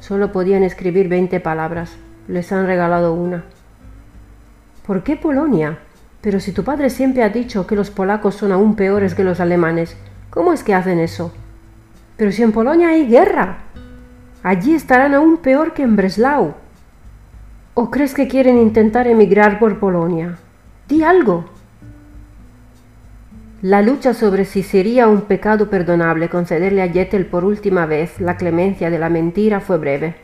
Solo 0.00 0.32
podían 0.32 0.62
escribir 0.62 1.08
veinte 1.08 1.40
palabras. 1.40 1.96
Les 2.28 2.50
han 2.52 2.66
regalado 2.66 3.14
una. 3.14 3.44
¿Por 4.86 5.02
qué 5.02 5.16
Polonia? 5.16 5.78
Pero 6.20 6.40
si 6.40 6.52
tu 6.52 6.64
padre 6.64 6.90
siempre 6.90 7.22
ha 7.22 7.28
dicho 7.28 7.66
que 7.66 7.76
los 7.76 7.90
polacos 7.90 8.34
son 8.34 8.52
aún 8.52 8.76
peores 8.76 9.14
que 9.14 9.24
los 9.24 9.40
alemanes, 9.40 9.96
¿cómo 10.30 10.52
es 10.52 10.62
que 10.62 10.74
hacen 10.74 10.98
eso? 10.98 11.32
Pero 12.16 12.32
si 12.32 12.42
en 12.42 12.52
Polonia 12.52 12.88
hay 12.88 13.06
guerra. 13.06 13.58
Allí 14.42 14.74
estarán 14.74 15.14
aún 15.14 15.38
peor 15.38 15.72
que 15.72 15.82
en 15.82 15.96
Breslau. 15.96 16.54
¿O 17.74 17.90
crees 17.90 18.14
que 18.14 18.28
quieren 18.28 18.58
intentar 18.58 19.06
emigrar 19.06 19.58
por 19.58 19.78
Polonia? 19.78 20.36
Di 20.88 21.02
algo. 21.02 21.46
La 23.64 23.80
lucha 23.80 24.12
sobre 24.12 24.44
si 24.44 24.62
sería 24.62 25.08
un 25.08 25.22
pecado 25.22 25.70
perdonable 25.70 26.28
concederle 26.28 26.82
a 26.82 26.88
Jettel 26.92 27.24
por 27.24 27.46
última 27.46 27.86
vez 27.86 28.20
la 28.20 28.36
clemencia 28.36 28.90
de 28.90 28.98
la 28.98 29.08
mentira 29.08 29.58
fue 29.60 29.78
breve. 29.78 30.16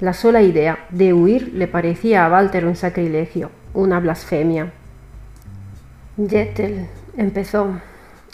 La 0.00 0.14
sola 0.14 0.40
idea 0.40 0.86
de 0.88 1.12
huir 1.12 1.52
le 1.52 1.68
parecía 1.68 2.24
a 2.24 2.30
Walter 2.30 2.64
un 2.64 2.76
sacrilegio, 2.76 3.50
una 3.74 4.00
blasfemia. 4.00 4.72
Jettel 6.16 6.86
empezó 7.18 7.78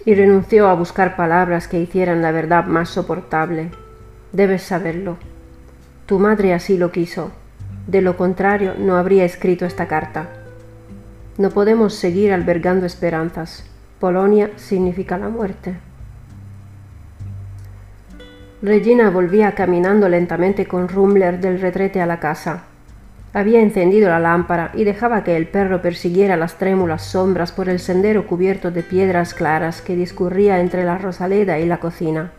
y 0.04 0.14
renunció 0.14 0.68
a 0.68 0.74
buscar 0.74 1.16
palabras 1.16 1.66
que 1.66 1.80
hicieran 1.80 2.22
la 2.22 2.30
verdad 2.30 2.66
más 2.66 2.90
soportable. 2.90 3.70
Debes 4.30 4.62
saberlo. 4.62 5.16
Tu 6.06 6.20
madre 6.20 6.54
así 6.54 6.78
lo 6.78 6.92
quiso. 6.92 7.32
De 7.88 8.02
lo 8.02 8.16
contrario, 8.16 8.74
no 8.78 8.96
habría 8.96 9.24
escrito 9.24 9.66
esta 9.66 9.88
carta. 9.88 10.28
No 11.38 11.50
podemos 11.50 11.94
seguir 11.94 12.32
albergando 12.32 12.86
esperanzas. 12.86 13.64
Polonia 14.00 14.50
significa 14.56 15.18
la 15.18 15.28
muerte. 15.28 15.76
Regina 18.62 19.10
volvía 19.10 19.52
caminando 19.52 20.08
lentamente 20.08 20.66
con 20.66 20.88
Rumler 20.88 21.38
del 21.38 21.60
retrete 21.60 22.00
a 22.00 22.06
la 22.06 22.18
casa. 22.18 22.64
Había 23.34 23.60
encendido 23.60 24.08
la 24.08 24.18
lámpara 24.18 24.70
y 24.74 24.84
dejaba 24.84 25.22
que 25.22 25.36
el 25.36 25.46
perro 25.48 25.82
persiguiera 25.82 26.38
las 26.38 26.56
trémulas 26.56 27.02
sombras 27.02 27.52
por 27.52 27.68
el 27.68 27.78
sendero 27.78 28.26
cubierto 28.26 28.70
de 28.70 28.82
piedras 28.82 29.34
claras 29.34 29.82
que 29.82 29.96
discurría 29.96 30.60
entre 30.60 30.84
la 30.84 30.96
rosaleda 30.96 31.58
y 31.58 31.66
la 31.66 31.78
cocina. 31.78 32.32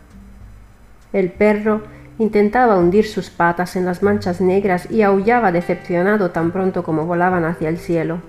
El 1.12 1.30
perro 1.30 1.82
intentaba 2.18 2.76
hundir 2.76 3.06
sus 3.06 3.30
patas 3.30 3.76
en 3.76 3.84
las 3.84 4.02
manchas 4.02 4.40
negras 4.40 4.90
y 4.90 5.02
aullaba 5.02 5.52
decepcionado 5.52 6.32
tan 6.32 6.50
pronto 6.50 6.82
como 6.82 7.06
volaban 7.06 7.44
hacia 7.44 7.68
el 7.68 7.78
cielo. 7.78 8.20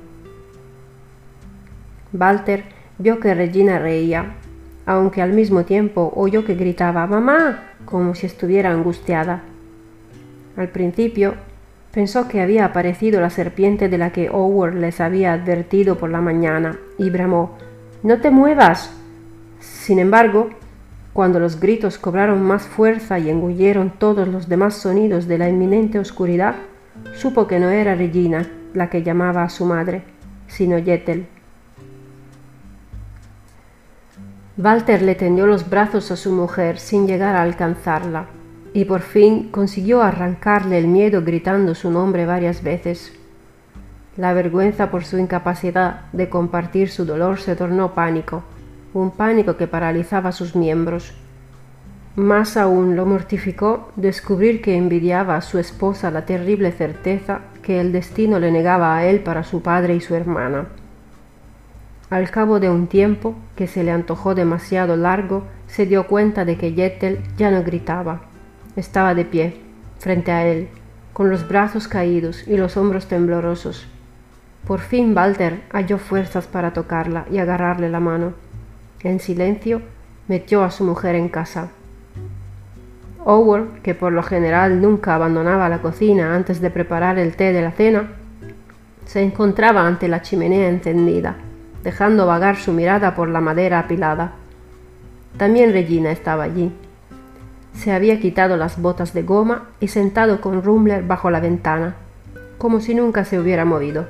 Walter 2.14 2.83
vio 2.98 3.20
que 3.20 3.34
Regina 3.34 3.80
reía, 3.80 4.36
aunque 4.86 5.22
al 5.22 5.34
mismo 5.34 5.64
tiempo 5.64 6.12
oyó 6.16 6.46
que 6.46 6.56
gritaba 6.56 7.08
Mamá, 7.08 7.72
como 7.86 8.16
si 8.16 8.26
estuviera 8.26 8.72
angustiada. 8.72 9.44
Al 10.58 10.70
principio 10.70 11.36
Pensó 11.94 12.28
que 12.28 12.42
había 12.42 12.66
aparecido 12.66 13.22
la 13.22 13.30
serpiente 13.30 13.88
de 13.88 14.00
la 14.00 14.12
que 14.12 14.28
Howard 14.28 14.74
les 14.74 15.00
había 15.00 15.34
advertido 15.34 16.00
por 16.00 16.10
la 16.10 16.22
mañana 16.22 16.80
y 16.98 17.12
bramó 17.12 17.56
No 18.02 18.20
te 18.20 18.32
muevas. 18.32 18.92
Sin 19.60 20.00
embargo, 20.00 20.50
cuando 21.14 21.40
los 21.40 21.60
gritos 21.60 22.00
cobraron 22.00 22.42
más 22.42 22.64
fuerza 22.64 23.20
y 23.20 23.30
engulleron 23.30 23.92
todos 23.92 24.28
los 24.28 24.50
demás 24.50 24.74
sonidos 24.74 25.28
de 25.28 25.38
la 25.38 25.50
inminente 25.50 26.00
oscuridad, 26.00 26.56
supo 27.14 27.46
que 27.46 27.60
no 27.60 27.70
era 27.70 27.94
Regina 27.94 28.50
la 28.74 28.90
que 28.90 29.04
llamaba 29.04 29.44
a 29.44 29.50
su 29.50 29.66
madre, 29.66 30.02
sino 30.48 30.80
Yetel. 30.80 31.28
Walter 34.56 35.02
le 35.02 35.16
tendió 35.16 35.48
los 35.48 35.68
brazos 35.68 36.12
a 36.12 36.16
su 36.16 36.32
mujer 36.32 36.78
sin 36.78 37.08
llegar 37.08 37.36
a 37.36 37.42
alcanzarla 37.42 38.28
y 38.72 38.86
por 38.86 39.02
fin 39.02 39.50
consiguió 39.50 40.04
arrancarle 40.04 40.78
el 40.78 40.88
miedo 40.88 41.24
gritando 41.24 41.74
su 41.74 41.90
nombre 41.90 42.28
varias 42.28 42.62
veces. 42.62 43.14
La 44.16 44.32
vergüenza 44.34 44.92
por 44.92 45.06
su 45.06 45.18
incapacidad 45.18 46.02
de 46.12 46.30
compartir 46.30 46.92
su 46.92 47.04
dolor 47.04 47.40
se 47.40 47.56
tornó 47.56 47.96
pánico, 47.96 48.44
un 48.94 49.10
pánico 49.10 49.58
que 49.58 49.66
paralizaba 49.66 50.32
sus 50.32 50.56
miembros. 50.56 51.16
Más 52.16 52.56
aún 52.56 52.96
lo 52.96 53.08
mortificó 53.08 53.92
descubrir 53.96 54.62
que 54.62 54.78
envidiaba 54.78 55.36
a 55.36 55.42
su 55.42 55.58
esposa 55.58 56.12
la 56.12 56.28
terrible 56.28 56.72
certeza 56.72 57.40
que 57.64 57.82
el 57.82 57.92
destino 57.92 58.38
le 58.38 58.52
negaba 58.52 58.96
a 58.96 59.06
él 59.08 59.22
para 59.22 59.44
su 59.44 59.64
padre 59.64 59.96
y 59.96 60.00
su 60.00 60.14
hermana. 60.14 60.68
Al 62.14 62.30
cabo 62.30 62.60
de 62.60 62.70
un 62.70 62.86
tiempo, 62.86 63.34
que 63.56 63.66
se 63.66 63.84
le 63.84 63.90
antojó 63.90 64.36
demasiado 64.36 64.96
largo, 64.96 65.46
se 65.66 65.88
dio 65.88 66.06
cuenta 66.06 66.46
de 66.46 66.60
que 66.60 66.74
Yetel 66.74 67.24
ya 67.38 67.50
no 67.50 67.64
gritaba 67.64 68.22
estaba 68.76 69.16
de 69.16 69.26
pie, 69.26 69.60
frente 69.98 70.32
a 70.32 70.46
él, 70.46 70.68
con 71.12 71.32
los 71.32 71.48
brazos 71.48 71.88
caídos 71.88 72.48
y 72.48 72.56
los 72.56 72.78
hombros 72.78 73.08
temblorosos. 73.08 73.88
Por 74.68 74.80
fin 74.80 75.18
Walter 75.18 75.64
halló 75.72 75.98
fuerzas 75.98 76.46
para 76.46 76.72
tocarla 76.72 77.26
y 77.32 77.40
agarrarle 77.40 77.90
la 77.90 78.00
mano. 78.00 78.34
En 79.02 79.20
silencio 79.20 79.82
metió 80.28 80.64
a 80.64 80.70
su 80.70 80.84
mujer 80.84 81.16
en 81.16 81.30
casa. 81.30 81.70
Howard, 83.26 83.82
que 83.82 83.96
por 83.96 84.14
lo 84.14 84.22
general 84.22 84.84
nunca 84.84 85.16
abandonaba 85.16 85.68
la 85.68 85.82
cocina 85.82 86.36
antes 86.36 86.62
de 86.62 86.70
preparar 86.70 87.18
el 87.18 87.36
té 87.36 87.54
de 87.54 87.64
la 87.64 87.72
cena, 87.72 88.12
se 89.04 89.24
encontraba 89.24 89.88
ante 89.88 90.08
la 90.08 90.22
chimenea 90.22 90.70
encendida, 90.70 91.38
dejando 91.84 92.26
vagar 92.26 92.56
su 92.56 92.72
mirada 92.72 93.14
por 93.16 93.30
la 93.30 93.42
madera 93.42 93.80
apilada. 93.80 94.34
También 95.38 95.74
Regina 95.74 96.12
estaba 96.12 96.44
allí, 96.44 96.72
se 97.74 97.92
había 97.92 98.20
quitado 98.20 98.56
las 98.56 98.80
botas 98.80 99.14
de 99.14 99.24
goma 99.24 99.70
y 99.80 99.88
sentado 99.88 100.42
con 100.42 100.64
Rumler 100.64 101.04
bajo 101.04 101.30
la 101.32 101.40
ventana, 101.40 101.96
como 102.58 102.80
si 102.80 102.94
nunca 102.96 103.26
se 103.26 103.40
hubiera 103.40 103.66
movido. 103.66 104.08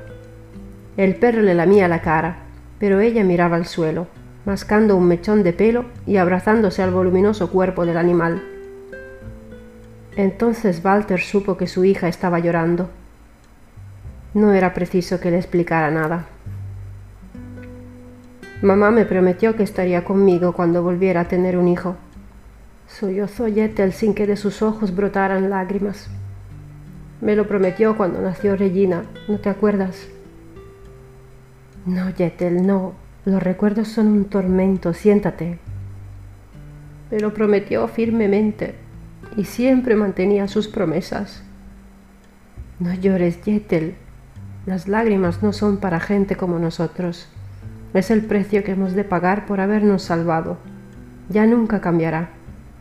El 0.96 1.16
perro 1.16 1.42
le 1.42 1.54
lamía 1.54 1.88
la 1.88 2.02
cara, 2.02 2.38
pero 2.78 3.00
ella 3.00 3.24
miraba 3.24 3.56
al 3.56 3.66
suelo, 3.66 4.06
mascando 4.44 4.96
un 4.96 5.08
mechón 5.08 5.42
de 5.42 5.52
pelo 5.52 5.86
y 6.06 6.18
abrazándose 6.18 6.82
al 6.82 6.90
voluminoso 6.90 7.50
cuerpo 7.50 7.86
del 7.86 7.96
animal. 7.96 8.42
Entonces 10.16 10.84
Walter 10.84 11.20
supo 11.20 11.56
que 11.56 11.66
su 11.66 11.84
hija 11.84 12.06
estaba 12.06 12.38
llorando. 12.38 12.90
No 14.34 14.52
era 14.52 14.74
preciso 14.74 15.18
que 15.18 15.30
le 15.30 15.38
explicara 15.38 15.90
nada. 15.90 16.26
Mamá 18.62 18.90
me 18.90 19.04
prometió 19.04 19.56
que 19.56 19.62
estaría 19.62 20.04
conmigo 20.04 20.52
cuando 20.52 20.82
volviera 20.82 21.22
a 21.22 21.28
tener 21.28 21.56
un 21.58 21.68
hijo, 21.68 21.96
Sollozó 22.86 23.48
Yetel 23.48 23.92
sin 23.92 24.14
que 24.14 24.26
de 24.26 24.36
sus 24.36 24.62
ojos 24.62 24.94
brotaran 24.94 25.50
lágrimas. 25.50 26.08
Me 27.20 27.34
lo 27.34 27.48
prometió 27.48 27.96
cuando 27.96 28.20
nació 28.20 28.56
Regina, 28.56 29.04
¿no 29.26 29.38
te 29.38 29.48
acuerdas? 29.48 30.08
No, 31.86 32.10
Yetel, 32.10 32.66
no. 32.66 32.92
Los 33.24 33.42
recuerdos 33.42 33.88
son 33.88 34.08
un 34.08 34.24
tormento, 34.26 34.92
siéntate. 34.92 35.58
Me 37.10 37.18
lo 37.18 37.32
prometió 37.32 37.88
firmemente 37.88 38.74
y 39.36 39.44
siempre 39.44 39.96
mantenía 39.96 40.46
sus 40.46 40.68
promesas. 40.68 41.42
No 42.78 42.92
llores, 42.94 43.42
Yetel. 43.42 43.96
Las 44.66 44.88
lágrimas 44.88 45.42
no 45.42 45.52
son 45.52 45.78
para 45.78 46.00
gente 46.00 46.36
como 46.36 46.58
nosotros. 46.58 47.28
Es 47.94 48.10
el 48.10 48.22
precio 48.22 48.64
que 48.64 48.72
hemos 48.72 48.94
de 48.94 49.04
pagar 49.04 49.46
por 49.46 49.60
habernos 49.60 50.02
salvado. 50.02 50.58
Ya 51.28 51.46
nunca 51.46 51.80
cambiará. 51.80 52.30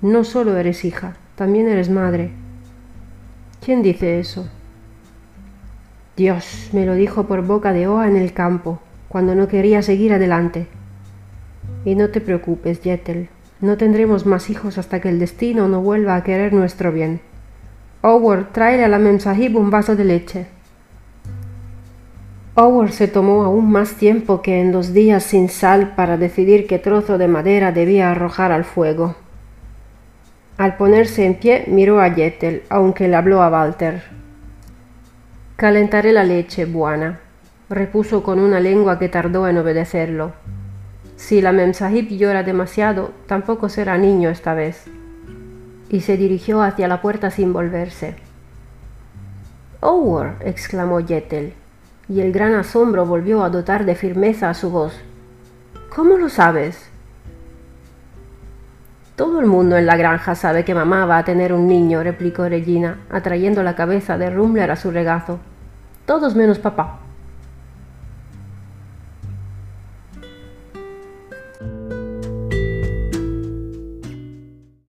No 0.01 0.23
solo 0.23 0.57
eres 0.57 0.83
hija, 0.83 1.13
también 1.35 1.69
eres 1.69 1.89
madre. 1.89 2.31
¿Quién 3.63 3.83
dice 3.83 4.19
eso? 4.19 4.49
Dios 6.17 6.69
me 6.73 6.85
lo 6.85 6.95
dijo 6.95 7.27
por 7.27 7.45
boca 7.45 7.73
de 7.73 7.87
Oa 7.87 8.07
en 8.07 8.17
el 8.17 8.33
campo, 8.33 8.79
cuando 9.07 9.35
no 9.35 9.47
quería 9.47 9.81
seguir 9.81 10.13
adelante. 10.13 10.67
Y 11.85 11.95
no 11.95 12.09
te 12.09 12.19
preocupes, 12.19 12.81
Yetel, 12.81 13.29
no 13.61 13.77
tendremos 13.77 14.25
más 14.25 14.49
hijos 14.49 14.77
hasta 14.77 14.99
que 14.99 15.09
el 15.09 15.19
destino 15.19 15.67
no 15.67 15.81
vuelva 15.81 16.15
a 16.15 16.23
querer 16.23 16.53
nuestro 16.53 16.91
bien. 16.91 17.21
Howard, 18.01 18.51
tráele 18.51 18.83
a 18.83 18.89
la 18.89 18.99
mensajib 18.99 19.55
un 19.57 19.69
vaso 19.69 19.95
de 19.95 20.05
leche. 20.05 20.47
Howard 22.55 22.91
se 22.91 23.07
tomó 23.07 23.43
aún 23.43 23.71
más 23.71 23.95
tiempo 23.95 24.43
que 24.43 24.61
en 24.61 24.71
dos 24.71 24.93
días 24.93 25.23
sin 25.23 25.49
sal 25.49 25.95
para 25.95 26.17
decidir 26.17 26.67
qué 26.67 26.77
trozo 26.77 27.17
de 27.17 27.27
madera 27.27 27.71
debía 27.71 28.11
arrojar 28.11 28.51
al 28.51 28.63
fuego. 28.63 29.15
Al 30.57 30.77
ponerse 30.77 31.25
en 31.25 31.33
pie 31.33 31.63
miró 31.65 31.99
a 31.99 32.13
Yetel, 32.13 32.61
aunque 32.69 33.07
le 33.07 33.15
habló 33.15 33.41
a 33.41 33.49
Walter. 33.49 34.03
Calentaré 35.55 36.13
la 36.13 36.23
leche, 36.23 36.65
buena, 36.65 37.21
repuso 37.69 38.21
con 38.21 38.39
una 38.39 38.59
lengua 38.59 38.99
que 38.99 39.09
tardó 39.09 39.47
en 39.47 39.57
obedecerlo. 39.57 40.33
Si 41.15 41.41
la 41.41 41.53
Memsahib 41.53 42.09
llora 42.09 42.43
demasiado, 42.43 43.13
tampoco 43.25 43.67
será 43.67 43.97
niño 43.97 44.29
esta 44.29 44.53
vez. 44.53 44.85
Y 45.89 46.01
se 46.01 46.17
dirigió 46.17 46.61
hacia 46.61 46.87
la 46.87 47.01
puerta 47.01 47.31
sin 47.31 47.51
volverse. 47.51 48.13
Howard, 49.81 50.35
exclamó 50.45 50.99
Yetel, 50.99 51.53
y 52.13 52.21
el 52.21 52.31
gran 52.31 52.53
asombro 52.53 53.07
volvió 53.07 53.43
a 53.43 53.49
dotar 53.49 53.85
de 53.85 53.95
firmeza 53.95 54.47
a 54.47 54.53
su 54.53 54.69
voz. 54.69 54.93
¿Cómo 55.95 56.15
lo 56.17 56.29
sabes? 56.29 56.91
Todo 59.15 59.39
el 59.39 59.47
mundo 59.47 59.77
en 59.77 59.87
la 59.87 59.97
granja 59.97 60.35
sabe 60.35 60.63
que 60.63 60.75
mamá 60.75 61.07
va 61.07 61.17
a 61.17 61.25
tener 61.25 61.53
un 61.53 61.67
niño, 61.67 62.03
replicó 62.03 62.47
Regina, 62.47 62.99
atrayendo 63.09 63.63
la 63.63 63.75
cabeza 63.75 64.19
de 64.19 64.29
Rumler 64.29 64.69
a 64.69 64.75
su 64.75 64.91
regazo. 64.91 65.39
Todos 66.05 66.35
menos 66.35 66.59
papá. 66.59 66.99